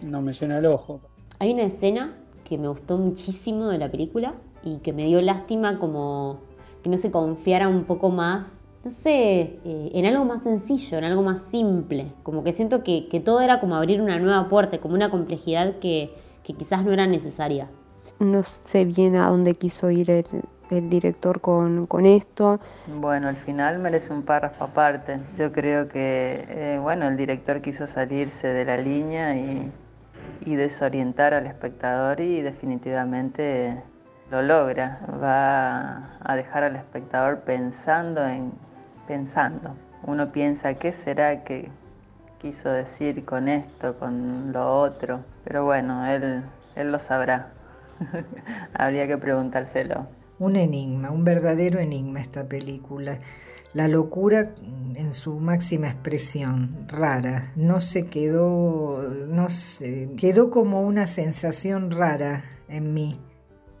no 0.02 0.22
me 0.22 0.32
llena 0.32 0.58
el 0.58 0.66
ojo. 0.66 1.00
Hay 1.38 1.52
una 1.52 1.62
escena 1.62 2.16
que 2.44 2.58
me 2.58 2.68
gustó 2.68 2.98
muchísimo 2.98 3.68
de 3.68 3.78
la 3.78 3.90
película 3.90 4.34
y 4.62 4.78
que 4.78 4.92
me 4.92 5.06
dio 5.06 5.20
lástima 5.20 5.78
como 5.78 6.40
que 6.82 6.90
no 6.90 6.96
se 6.96 7.10
confiara 7.10 7.68
un 7.68 7.84
poco 7.84 8.10
más 8.10 8.46
no 8.84 8.90
sé, 8.90 9.58
eh, 9.64 9.90
en 9.92 10.06
algo 10.06 10.24
más 10.24 10.42
sencillo, 10.42 10.98
en 10.98 11.04
algo 11.04 11.22
más 11.22 11.42
simple. 11.42 12.12
Como 12.22 12.44
que 12.44 12.52
siento 12.52 12.82
que, 12.84 13.22
todo 13.24 13.40
era 13.40 13.60
como 13.60 13.74
abrir 13.74 14.00
una 14.00 14.18
nueva 14.18 14.48
puerta, 14.48 14.78
como 14.78 14.94
una 14.94 15.10
complejidad 15.10 15.78
que, 15.78 16.10
quizás 16.42 16.84
no 16.84 16.92
era 16.92 17.06
necesaria. 17.06 17.68
No 18.18 18.42
sé 18.42 18.86
bien 18.86 19.16
a 19.16 19.28
dónde 19.28 19.54
quiso 19.54 19.90
ir 19.90 20.10
el, 20.10 20.24
director 20.70 21.40
con, 21.40 22.06
esto. 22.06 22.60
Bueno, 22.86 23.28
al 23.28 23.36
final 23.36 23.78
merece 23.78 24.12
un 24.12 24.22
párrafo 24.22 24.64
aparte. 24.64 25.20
Yo 25.36 25.52
creo 25.52 25.88
que, 25.88 26.46
eh, 26.48 26.78
bueno, 26.80 27.06
el 27.08 27.16
director 27.16 27.60
quiso 27.60 27.86
salirse 27.86 28.48
de 28.48 28.64
la 28.64 28.76
línea 28.76 29.36
y, 29.36 29.70
y 30.40 30.56
desorientar 30.56 31.34
al 31.34 31.46
espectador 31.46 32.20
y 32.20 32.42
definitivamente 32.42 33.82
lo 34.30 34.42
logra. 34.42 35.00
Va 35.22 36.18
a 36.22 36.36
dejar 36.36 36.64
al 36.64 36.76
espectador 36.76 37.40
pensando 37.40 38.26
en 38.26 38.52
pensando. 39.08 39.74
Uno 40.04 40.30
piensa, 40.30 40.74
¿qué 40.74 40.92
será 40.92 41.42
que 41.42 41.70
quiso 42.38 42.70
decir 42.70 43.24
con 43.24 43.48
esto, 43.48 43.98
con 43.98 44.52
lo 44.52 44.80
otro? 44.80 45.24
Pero 45.44 45.64
bueno, 45.64 46.06
él, 46.06 46.44
él 46.76 46.92
lo 46.92 47.00
sabrá. 47.00 47.48
Habría 48.74 49.08
que 49.08 49.18
preguntárselo. 49.18 50.06
Un 50.38 50.54
enigma, 50.54 51.10
un 51.10 51.24
verdadero 51.24 51.80
enigma 51.80 52.20
esta 52.20 52.48
película. 52.48 53.18
La 53.74 53.88
locura 53.88 54.54
en 54.94 55.12
su 55.12 55.34
máxima 55.40 55.88
expresión, 55.88 56.86
rara, 56.88 57.52
no 57.56 57.80
se 57.80 58.06
quedó, 58.06 59.02
no 59.26 59.48
se, 59.50 60.10
quedó 60.16 60.50
como 60.50 60.82
una 60.82 61.06
sensación 61.06 61.90
rara 61.90 62.44
en 62.68 62.94
mí. 62.94 63.20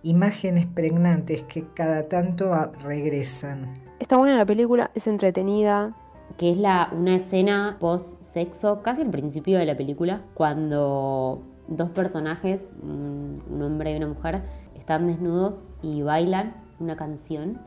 Imágenes 0.02 0.66
pregnantes 0.66 1.42
que 1.44 1.64
cada 1.74 2.08
tanto 2.08 2.52
regresan. 2.82 3.74
Está 4.00 4.18
buena 4.18 4.36
la 4.36 4.46
película, 4.46 4.90
es 4.94 5.06
entretenida. 5.06 5.96
Que 6.36 6.50
es 6.50 6.58
la, 6.58 6.90
una 6.92 7.16
escena 7.16 7.76
post-sexo, 7.80 8.82
casi 8.82 9.02
al 9.02 9.10
principio 9.10 9.58
de 9.58 9.64
la 9.64 9.76
película, 9.76 10.22
cuando 10.34 11.42
dos 11.68 11.90
personajes, 11.90 12.60
un 12.82 13.62
hombre 13.62 13.92
y 13.92 13.96
una 13.96 14.08
mujer, 14.08 14.42
están 14.88 15.06
desnudos 15.06 15.64
y 15.82 16.00
bailan 16.00 16.54
una 16.78 16.96
canción. 16.96 17.60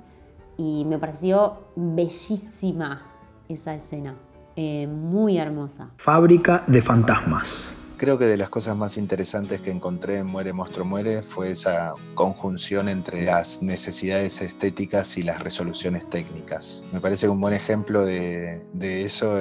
Y 0.58 0.86
me 0.86 0.98
pareció 0.98 1.60
bellísima 1.76 3.04
esa 3.48 3.76
escena, 3.76 4.16
eh, 4.56 4.88
muy 4.88 5.38
hermosa. 5.38 5.92
Fábrica 5.98 6.64
de 6.66 6.82
fantasmas. 6.82 7.76
Creo 7.98 8.18
que 8.18 8.26
de 8.26 8.38
las 8.38 8.50
cosas 8.50 8.76
más 8.76 8.98
interesantes 8.98 9.62
que 9.62 9.70
encontré 9.70 10.18
en 10.18 10.26
Muere, 10.26 10.52
Monstruo, 10.52 10.84
Muere 10.84 11.22
fue 11.22 11.52
esa 11.52 11.94
conjunción 12.16 12.90
entre 12.90 13.24
las 13.24 13.62
necesidades 13.62 14.42
estéticas 14.42 15.16
y 15.20 15.22
las 15.22 15.44
resoluciones 15.44 16.10
técnicas. 16.10 16.84
Me 16.92 17.00
parece 17.00 17.28
que 17.28 17.30
un 17.30 17.40
buen 17.40 17.54
ejemplo 17.54 18.04
de, 18.04 18.64
eso 18.82 19.36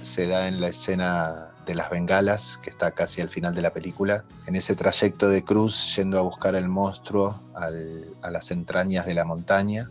se 0.00 0.26
da 0.26 0.48
en 0.48 0.60
la 0.60 0.68
escena 0.68 1.48
de 1.66 1.74
las 1.74 1.90
bengalas, 1.90 2.58
que 2.62 2.70
está 2.70 2.92
casi 2.92 3.20
al 3.20 3.28
final 3.28 3.54
de 3.54 3.62
la 3.62 3.70
película, 3.70 4.24
en 4.46 4.56
ese 4.56 4.74
trayecto 4.74 5.28
de 5.28 5.44
Cruz 5.44 5.94
yendo 5.96 6.18
a 6.18 6.22
buscar 6.22 6.56
al 6.56 6.68
monstruo 6.68 7.40
a 7.54 8.30
las 8.30 8.50
entrañas 8.50 9.06
de 9.06 9.14
la 9.14 9.24
montaña, 9.24 9.90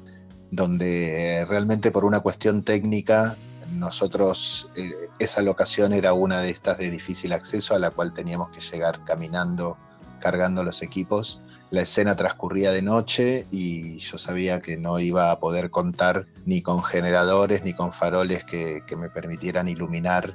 donde 0.49 1.45
realmente 1.47 1.91
por 1.91 2.05
una 2.05 2.19
cuestión 2.21 2.63
técnica 2.63 3.37
nosotros, 3.71 4.69
eh, 4.75 4.91
esa 5.19 5.41
locación 5.41 5.93
era 5.93 6.13
una 6.13 6.41
de 6.41 6.49
estas 6.49 6.77
de 6.77 6.89
difícil 6.89 7.33
acceso 7.33 7.75
a 7.75 7.79
la 7.79 7.91
cual 7.91 8.13
teníamos 8.13 8.49
que 8.51 8.61
llegar 8.61 9.03
caminando, 9.03 9.77
cargando 10.19 10.63
los 10.63 10.81
equipos. 10.81 11.41
La 11.69 11.81
escena 11.81 12.15
transcurría 12.15 12.71
de 12.71 12.81
noche 12.81 13.45
y 13.51 13.97
yo 13.97 14.17
sabía 14.17 14.59
que 14.59 14.77
no 14.77 14.99
iba 14.99 15.31
a 15.31 15.39
poder 15.39 15.69
contar 15.69 16.25
ni 16.45 16.61
con 16.61 16.83
generadores 16.83 17.63
ni 17.63 17.73
con 17.73 17.91
faroles 17.91 18.45
que, 18.45 18.83
me 18.97 19.09
permitieran 19.09 19.67
iluminar 19.67 20.33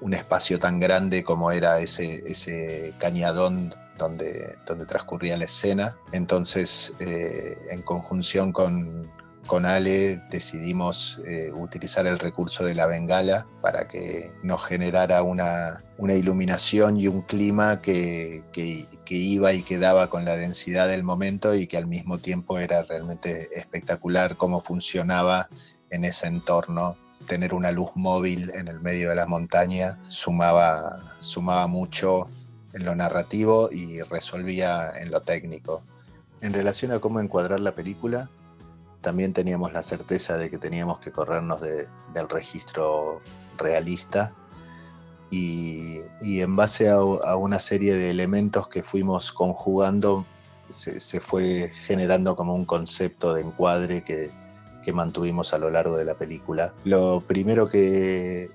un 0.00 0.14
espacio 0.14 0.58
tan 0.58 0.80
grande 0.80 1.22
como 1.22 1.52
era 1.52 1.78
ese, 1.78 2.94
cañadón 2.98 3.72
donde, 3.96 4.56
donde 4.66 4.86
transcurría 4.86 5.36
la 5.36 5.44
escena. 5.44 5.96
Entonces, 6.12 6.94
eh, 6.98 7.56
en 7.70 7.82
conjunción 7.82 8.52
con, 8.52 9.08
con 9.46 9.66
Ale 9.66 10.22
decidimos 10.30 11.20
eh, 11.26 11.50
utilizar 11.52 12.06
el 12.06 12.18
recurso 12.18 12.64
de 12.64 12.74
la 12.74 12.86
bengala 12.86 13.46
para 13.60 13.88
que 13.88 14.30
nos 14.42 14.64
generara 14.64 15.22
una, 15.22 15.82
iluminación 15.98 16.98
y 16.98 17.08
un 17.08 17.22
clima 17.22 17.80
que, 17.80 18.42
iba 19.08 19.52
y 19.52 19.62
quedaba 19.62 20.08
con 20.10 20.24
la 20.24 20.36
densidad 20.36 20.88
del 20.88 21.02
momento 21.02 21.54
y 21.54 21.66
que 21.66 21.76
al 21.76 21.86
mismo 21.86 22.18
tiempo 22.18 22.58
era 22.58 22.82
realmente 22.82 23.48
espectacular 23.56 24.36
cómo 24.36 24.60
funcionaba 24.60 25.48
en 25.90 26.04
ese 26.04 26.28
entorno. 26.28 26.96
Tener 27.26 27.54
una 27.54 27.70
luz 27.70 27.90
móvil 27.94 28.50
en 28.54 28.68
el 28.68 28.80
medio 28.80 29.10
de 29.10 29.16
la 29.16 29.26
montaña 29.26 29.98
sumaba, 30.08 31.16
sumaba 31.20 31.66
mucho 31.66 32.26
en 32.72 32.84
lo 32.84 32.96
narrativo 32.96 33.68
y 33.70 34.00
resolvía 34.02 34.92
en 34.96 35.10
lo 35.10 35.22
técnico. 35.22 35.82
En 36.40 36.52
relación 36.52 36.90
a 36.90 36.98
cómo 36.98 37.20
encuadrar 37.20 37.60
la 37.60 37.74
película, 37.74 38.28
también 39.02 39.34
teníamos 39.34 39.72
la 39.72 39.82
certeza 39.82 40.38
de 40.38 40.48
que 40.48 40.58
teníamos 40.58 41.00
que 41.00 41.10
corrernos 41.10 41.60
del 41.60 42.28
registro 42.28 43.20
realista 43.58 44.32
y, 45.28 46.00
en 46.20 46.56
base 46.56 46.88
a, 46.88 47.02
una 47.02 47.58
serie 47.58 47.94
de 47.94 48.10
elementos 48.10 48.68
que 48.68 48.82
fuimos 48.82 49.32
conjugando 49.32 50.24
se, 50.68 51.20
fue 51.20 51.70
generando 51.86 52.36
como 52.36 52.54
un 52.54 52.64
concepto 52.64 53.34
de 53.34 53.42
encuadre 53.42 54.02
que, 54.02 54.30
mantuvimos 54.92 55.54
a 55.54 55.58
lo 55.58 55.70
largo 55.70 55.96
de 55.96 56.04
la 56.04 56.14
película. 56.14 56.74
Lo 56.84 57.20
primero 57.20 57.68
que, 57.68 58.50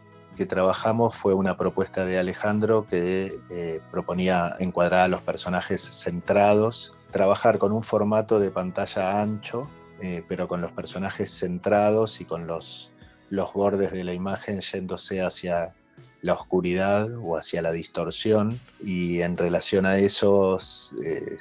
trabajamos 0.48 1.16
fue 1.16 1.34
una 1.34 1.58
propuesta 1.58 2.06
de 2.06 2.20
Alejandro 2.20 2.86
que 2.88 3.32
eh, 3.50 3.82
proponía 3.90 4.56
encuadrar 4.60 5.00
a 5.02 5.08
los 5.08 5.24
personajes 5.24 5.82
centrados, 5.82 6.96
trabajar 7.10 7.58
con 7.58 7.72
un 7.72 7.82
formato 7.82 8.40
de 8.40 8.52
pantalla 8.52 9.20
ancho 9.20 9.68
eh, 10.02 10.24
pero 10.28 10.48
con 10.48 10.62
los 10.62 10.72
personajes 10.72 11.32
centrados 11.32 12.22
y 12.22 12.26
con 12.26 12.48
los, 12.48 12.92
los 13.30 13.54
bordes 13.54 13.92
de 13.92 14.04
la 14.04 14.14
imagen 14.14 14.62
yéndose 14.62 15.22
hacia 15.22 15.74
la 16.22 16.34
oscuridad 16.34 17.10
o 17.18 17.38
hacia 17.38 17.62
la 17.62 17.72
distorsión. 17.72 18.60
Y 18.80 19.22
en 19.22 19.38
relación 19.38 19.86
a 19.86 19.98
eso 19.98 20.58
eh, 21.04 21.38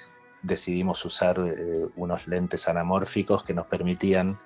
decidimos 0.47 1.05
usar 1.05 1.39
eh, 1.39 1.87
unos 1.97 2.27
lentes 2.27 2.69
anamórficos 2.69 3.43
que 3.43 3.55
nos 3.55 3.67
permitían 3.67 4.39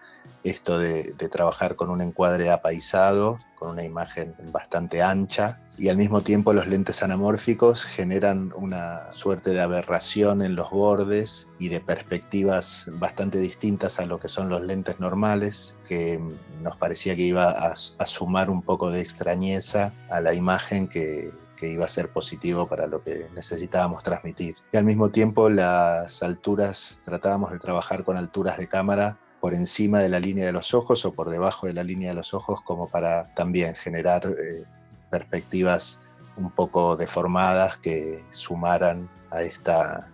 esto 0.43 0.79
de, 0.79 1.15
trabajar 1.31 1.77
con 1.77 1.91
un 1.91 2.01
encuadre 2.01 2.51
apaisado, 2.51 3.39
con 3.57 3.71
una 3.71 3.85
imagen 3.85 4.35
bastante 4.51 5.03
ancha, 5.03 5.61
y 5.77 5.89
al 5.89 5.97
mismo 5.97 6.23
tiempo 6.23 6.53
los 6.53 6.67
lentes 6.67 7.03
anamórficos 7.03 7.85
generan 7.85 8.53
una 8.55 9.13
suerte 9.13 9.51
de 9.51 9.61
aberración 9.61 10.43
en 10.43 10.57
los 10.57 10.71
bordes 10.71 11.49
y 11.59 11.69
de 11.69 11.81
perspectivas 11.81 12.91
bastante 12.95 13.39
distintas 13.39 13.99
a 14.01 14.07
lo 14.07 14.19
que 14.19 14.29
son 14.29 14.49
los 14.49 14.63
lentes 14.63 14.99
normales, 14.99 15.79
que 15.89 16.21
nos 16.63 16.77
parecía 16.77 17.17
que 17.17 17.23
iba 17.23 17.51
a, 17.51 17.77
sumar 17.77 18.51
un 18.51 18.63
poco 18.63 18.91
de 18.91 19.01
extrañeza 19.01 19.93
a 20.11 20.21
la 20.21 20.35
imagen 20.35 20.89
que, 20.89 21.31
que 21.61 21.69
iba 21.69 21.85
a 21.85 21.89
ser 21.89 22.09
positivo 22.09 22.67
para 22.67 22.87
lo 22.87 23.03
que 23.05 23.29
necesitábamos 23.35 24.03
transmitir. 24.03 24.57
Y 24.73 24.79
al 24.79 24.85
mismo 24.85 25.11
tiempo 25.11 25.51
las 25.51 26.23
alturas, 26.23 27.03
tratábamos 27.05 27.53
de 27.53 27.59
trabajar 27.59 28.03
con 28.03 28.17
alturas 28.17 28.57
de 28.57 28.67
cámara 28.67 29.19
por 29.41 29.53
encima 29.53 29.99
de 29.99 30.09
la 30.09 30.19
línea 30.19 30.47
de 30.47 30.53
los 30.53 30.73
ojos 30.73 31.05
o 31.05 31.13
por 31.13 31.29
debajo 31.29 31.67
de 31.67 31.75
la 31.75 31.85
línea 31.85 32.09
de 32.09 32.15
los 32.15 32.33
ojos 32.33 32.63
como 32.63 32.89
para 32.89 33.33
también 33.35 33.75
generar 33.75 34.27
eh, 34.27 34.65
perspectivas 35.11 36.03
un 36.37 36.51
poco 36.51 36.97
deformadas 36.97 37.77
que 37.77 38.21
sumaran 38.31 39.11
a 39.31 39.43
esta 39.43 40.09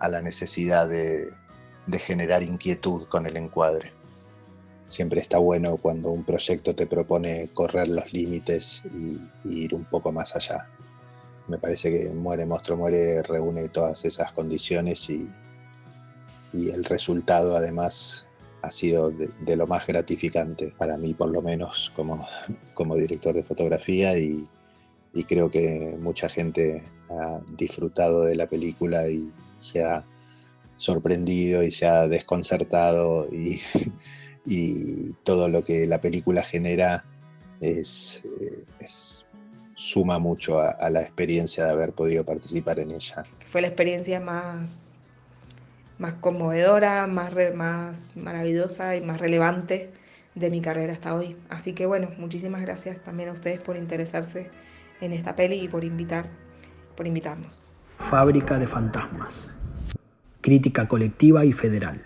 a 0.00 0.08
la 0.08 0.22
necesidad 0.22 0.88
de, 0.88 1.32
generar 1.98 2.42
inquietud 2.42 3.08
con 3.08 3.26
el 3.26 3.36
encuadre. 3.36 3.92
Siempre 4.86 5.20
está 5.20 5.38
bueno 5.38 5.76
cuando 5.76 6.10
un 6.10 6.22
proyecto 6.24 6.74
te 6.74 6.86
propone 6.86 7.48
correr 7.54 7.88
los 7.88 8.12
límites 8.12 8.82
y, 8.94 9.18
ir 9.64 9.74
un 9.74 9.84
poco 9.84 10.12
más 10.12 10.36
allá. 10.36 10.68
Me 11.48 11.58
parece 11.58 11.90
que 11.90 12.10
Muere, 12.10 12.46
Monstruo, 12.46 12.76
Muere 12.76 13.22
reúne 13.22 13.68
todas 13.68 14.04
esas 14.04 14.32
condiciones 14.32 15.08
y, 15.10 15.26
y 16.52 16.70
el 16.70 16.84
resultado 16.84 17.56
además 17.56 18.28
ha 18.62 18.70
sido 18.70 19.10
de, 19.10 19.56
lo 19.56 19.66
más 19.66 19.86
gratificante 19.86 20.72
para 20.76 20.96
mí, 20.96 21.14
por 21.14 21.30
lo 21.30 21.42
menos 21.42 21.92
como, 21.94 22.26
como 22.74 22.96
director 22.96 23.34
de 23.34 23.42
fotografía 23.42 24.18
y, 24.18 24.46
creo 25.26 25.50
que 25.50 25.96
mucha 26.00 26.28
gente 26.28 26.80
ha 27.10 27.40
disfrutado 27.56 28.22
de 28.22 28.36
la 28.36 28.46
película 28.46 29.08
y 29.08 29.32
se 29.58 29.82
ha 29.82 30.04
sorprendido 30.76 31.64
y 31.64 31.72
se 31.72 31.88
ha 31.88 32.06
desconcertado 32.06 33.26
y, 33.32 33.60
todo 35.24 35.48
lo 35.48 35.64
que 35.64 35.86
la 35.86 36.00
película 36.00 36.44
genera 36.44 37.04
es, 37.60 38.22
suma 39.78 40.18
mucho 40.18 40.58
a, 40.58 40.70
a, 40.70 40.90
la 40.90 41.02
experiencia 41.02 41.64
de 41.64 41.70
haber 41.70 41.92
podido 41.92 42.24
participar 42.24 42.80
en 42.80 42.90
ella. 42.90 43.24
Fue 43.46 43.60
la 43.60 43.68
experiencia 43.68 44.18
más 44.18 44.88
más 45.98 46.14
conmovedora, 46.14 47.06
más, 47.06 47.32
más 47.54 48.16
maravillosa 48.16 48.96
y 48.96 49.00
más 49.00 49.20
relevante 49.20 49.92
de 50.34 50.50
mi 50.50 50.60
carrera 50.60 50.92
hasta 50.92 51.14
hoy. 51.14 51.36
Así 51.48 51.74
que 51.74 51.86
bueno, 51.86 52.08
muchísimas 52.18 52.62
gracias 52.62 53.00
también 53.00 53.28
a 53.28 53.32
ustedes 53.32 53.60
por 53.60 53.76
interesarse 53.76 54.50
en 55.00 55.12
esta 55.12 55.34
peli 55.34 55.60
y 55.60 55.68
por 55.68 55.84
invitar, 55.84 56.26
por 56.96 57.06
invitarnos. 57.06 57.64
Fábrica 57.98 58.58
de 58.58 58.66
fantasmas. 58.66 59.52
Crítica 60.40 60.86
colectiva 60.86 61.44
y 61.44 61.52
federal. 61.52 62.00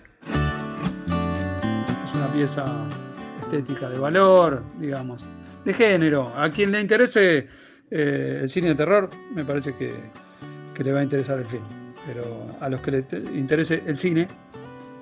Es 2.03 2.13
una 2.15 2.31
pieza 2.33 2.65
estética 3.39 3.89
de 3.89 3.99
valor, 3.99 4.63
digamos, 4.79 5.27
de 5.65 5.73
género. 5.73 6.33
A 6.35 6.49
quien 6.49 6.71
le 6.71 6.81
interese 6.81 7.47
eh, 7.91 8.39
el 8.41 8.49
cine 8.49 8.69
de 8.69 8.75
terror, 8.75 9.09
me 9.33 9.43
parece 9.43 9.73
que, 9.75 9.93
que, 10.73 10.83
le 10.83 10.91
va 10.91 10.99
a 10.99 11.03
interesar 11.03 11.39
el 11.39 11.45
film. 11.45 11.63
Pero 12.05 12.23
a 12.59 12.69
los 12.69 12.81
que 12.81 12.91
le 12.91 13.05
interese 13.33 13.83
el 13.85 13.97
cine, 13.97 14.27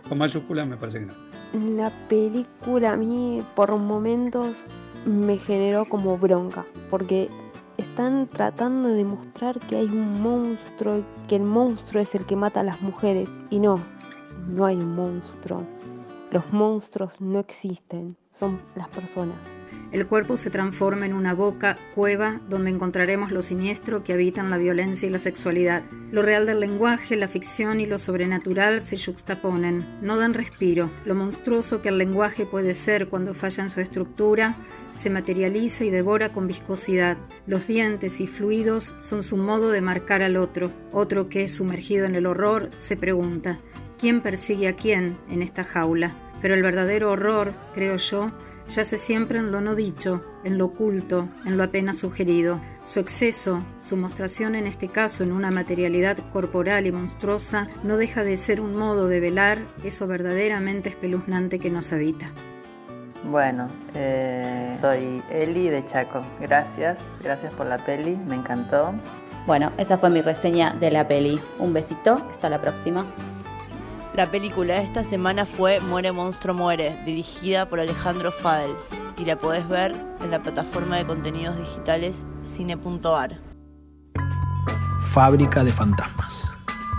con 0.08 0.18
mayúsculas, 0.18 0.68
me 0.68 0.78
parece 0.78 1.00
que 1.00 1.06
no. 1.08 1.14
La 1.76 1.90
película 2.08 2.94
a 2.94 2.98
mí 2.98 3.44
por 3.56 3.76
momentos 3.78 4.66
me 5.06 5.38
generó 5.38 5.86
como 5.86 6.18
bronca, 6.18 6.66
porque 6.90 7.30
están 7.78 8.28
tratando 8.28 8.90
de 8.90 8.96
demostrar 8.96 9.60
que 9.60 9.78
hay 9.78 9.88
un 9.88 10.22
monstruo, 10.22 11.04
que 11.28 11.38
el 11.38 11.44
monstruo 11.44 12.02
es 12.02 12.14
el 12.16 12.26
que 12.26 12.36
mata 12.36 12.60
a 12.60 12.64
las 12.64 12.82
mujeres. 12.82 13.30
Y 13.50 13.60
no, 13.60 13.82
no 14.48 14.66
hay 14.66 14.78
un 14.78 14.96
monstruo. 14.96 15.66
Los 16.32 16.52
monstruos 16.54 17.20
no 17.20 17.40
existen, 17.40 18.16
son 18.34 18.62
las 18.76 18.88
personas. 18.90 19.38
El 19.92 20.08
cuerpo 20.08 20.38
se 20.38 20.50
transforma 20.50 21.06
en 21.06 21.14
una 21.14 21.34
boca, 21.34 21.76
cueva, 21.94 22.40
donde 22.48 22.70
encontraremos 22.70 23.32
lo 23.32 23.42
siniestro 23.42 24.04
que 24.04 24.14
habitan 24.14 24.50
la 24.50 24.58
violencia 24.58 25.06
y 25.06 25.12
la 25.12 25.20
sexualidad. 25.20 25.84
Lo 26.12 26.22
real 26.22 26.46
del 26.46 26.62
lenguaje, 26.62 27.18
la 27.18 27.28
ficción 27.28 27.82
y 27.82 27.86
lo 27.86 28.00
sobrenatural 28.00 28.82
se 28.82 28.98
juxtaponen, 28.98 29.86
no 30.02 30.18
dan 30.18 30.34
respiro. 30.34 30.90
Lo 31.04 31.14
monstruoso 31.14 31.82
que 31.82 31.90
el 31.90 31.98
lenguaje 31.98 32.46
puede 32.46 32.74
ser 32.74 33.10
cuando 33.10 33.34
falla 33.34 33.64
en 33.64 33.70
su 33.70 33.82
estructura, 33.82 34.56
se 34.94 35.10
materializa 35.10 35.84
y 35.84 35.90
devora 35.90 36.32
con 36.32 36.48
viscosidad. 36.48 37.18
Los 37.46 37.68
dientes 37.68 38.22
y 38.22 38.28
fluidos 38.28 38.96
son 39.00 39.24
su 39.24 39.36
modo 39.36 39.72
de 39.72 39.82
marcar 39.82 40.22
al 40.22 40.38
otro. 40.38 40.72
Otro 40.94 41.28
que, 41.28 41.50
sumergido 41.50 42.06
en 42.06 42.16
el 42.16 42.28
horror, 42.28 42.70
se 42.78 42.96
pregunta, 42.96 43.60
¿quién 44.00 44.22
persigue 44.22 44.70
a 44.70 44.76
quién 44.76 45.18
en 45.30 45.42
esta 45.42 45.66
jaula? 45.66 46.16
Pero 46.42 46.56
el 46.56 46.64
verdadero 46.64 47.12
horror, 47.12 47.54
creo 47.74 47.98
yo, 47.98 48.32
yace 48.76 48.98
siempre 48.98 49.40
en 49.40 49.52
lo 49.52 49.62
no 49.62 49.76
dicho, 49.76 50.22
en 50.44 50.58
lo 50.58 50.66
oculto, 50.66 51.28
en 51.46 51.58
lo 51.58 51.64
apenas 51.64 51.98
sugerido. 51.98 52.62
Su 52.84 53.00
exceso, 53.00 53.64
su 53.78 53.98
mostración 53.98 54.56
en 54.56 54.68
este 54.68 54.88
caso 54.88 55.24
en 55.24 55.32
una 55.32 55.52
materialidad 55.52 56.18
corporal 56.32 56.88
y 56.88 56.92
monstruosa, 56.92 57.68
no 57.84 57.98
deja 57.98 58.24
de 58.24 58.38
ser 58.38 58.62
un 58.62 58.76
modo 58.76 59.08
de 59.08 59.20
velar 59.20 59.60
eso 59.84 60.08
verdaderamente 60.08 60.90
espeluznante 60.90 61.60
que 61.60 61.70
nos 61.70 61.94
habita. 61.94 62.30
Bueno, 63.24 63.70
eh, 63.94 64.76
soy 64.82 65.22
Eli 65.30 65.70
de 65.70 65.86
Chaco. 65.86 66.26
Gracias, 66.40 67.06
gracias 67.24 67.54
por 67.54 67.68
la 67.68 67.78
peli, 67.78 68.16
me 68.16 68.36
encantó. 68.36 68.94
Bueno, 69.46 69.72
esa 69.78 69.98
fue 69.98 70.10
mi 70.10 70.22
reseña 70.22 70.74
de 70.74 70.92
la 70.92 71.08
peli. 71.08 71.40
Un 71.60 71.74
besito, 71.74 72.16
hasta 72.32 72.50
la 72.50 72.62
próxima. 72.62 73.06
La 74.14 74.26
película 74.26 74.74
de 74.74 74.84
esta 74.84 75.06
semana 75.06 75.46
fue 75.46 75.80
Muere 75.80 76.12
Monstruo 76.12 76.54
Muere, 76.54 77.02
dirigida 77.06 77.70
por 77.70 77.80
Alejandro 77.80 78.34
Fadel, 78.34 78.72
y 79.18 79.24
la 79.24 79.38
podés 79.38 79.68
ver 79.70 79.96
en 80.22 80.32
la 80.32 80.44
plataforma 80.44 80.98
de 80.98 81.06
contenidos 81.06 81.58
digitales 81.58 82.28
cine.ar. 82.44 83.40
Fábrica 85.14 85.64
de 85.64 85.72
fantasmas. 85.72 86.52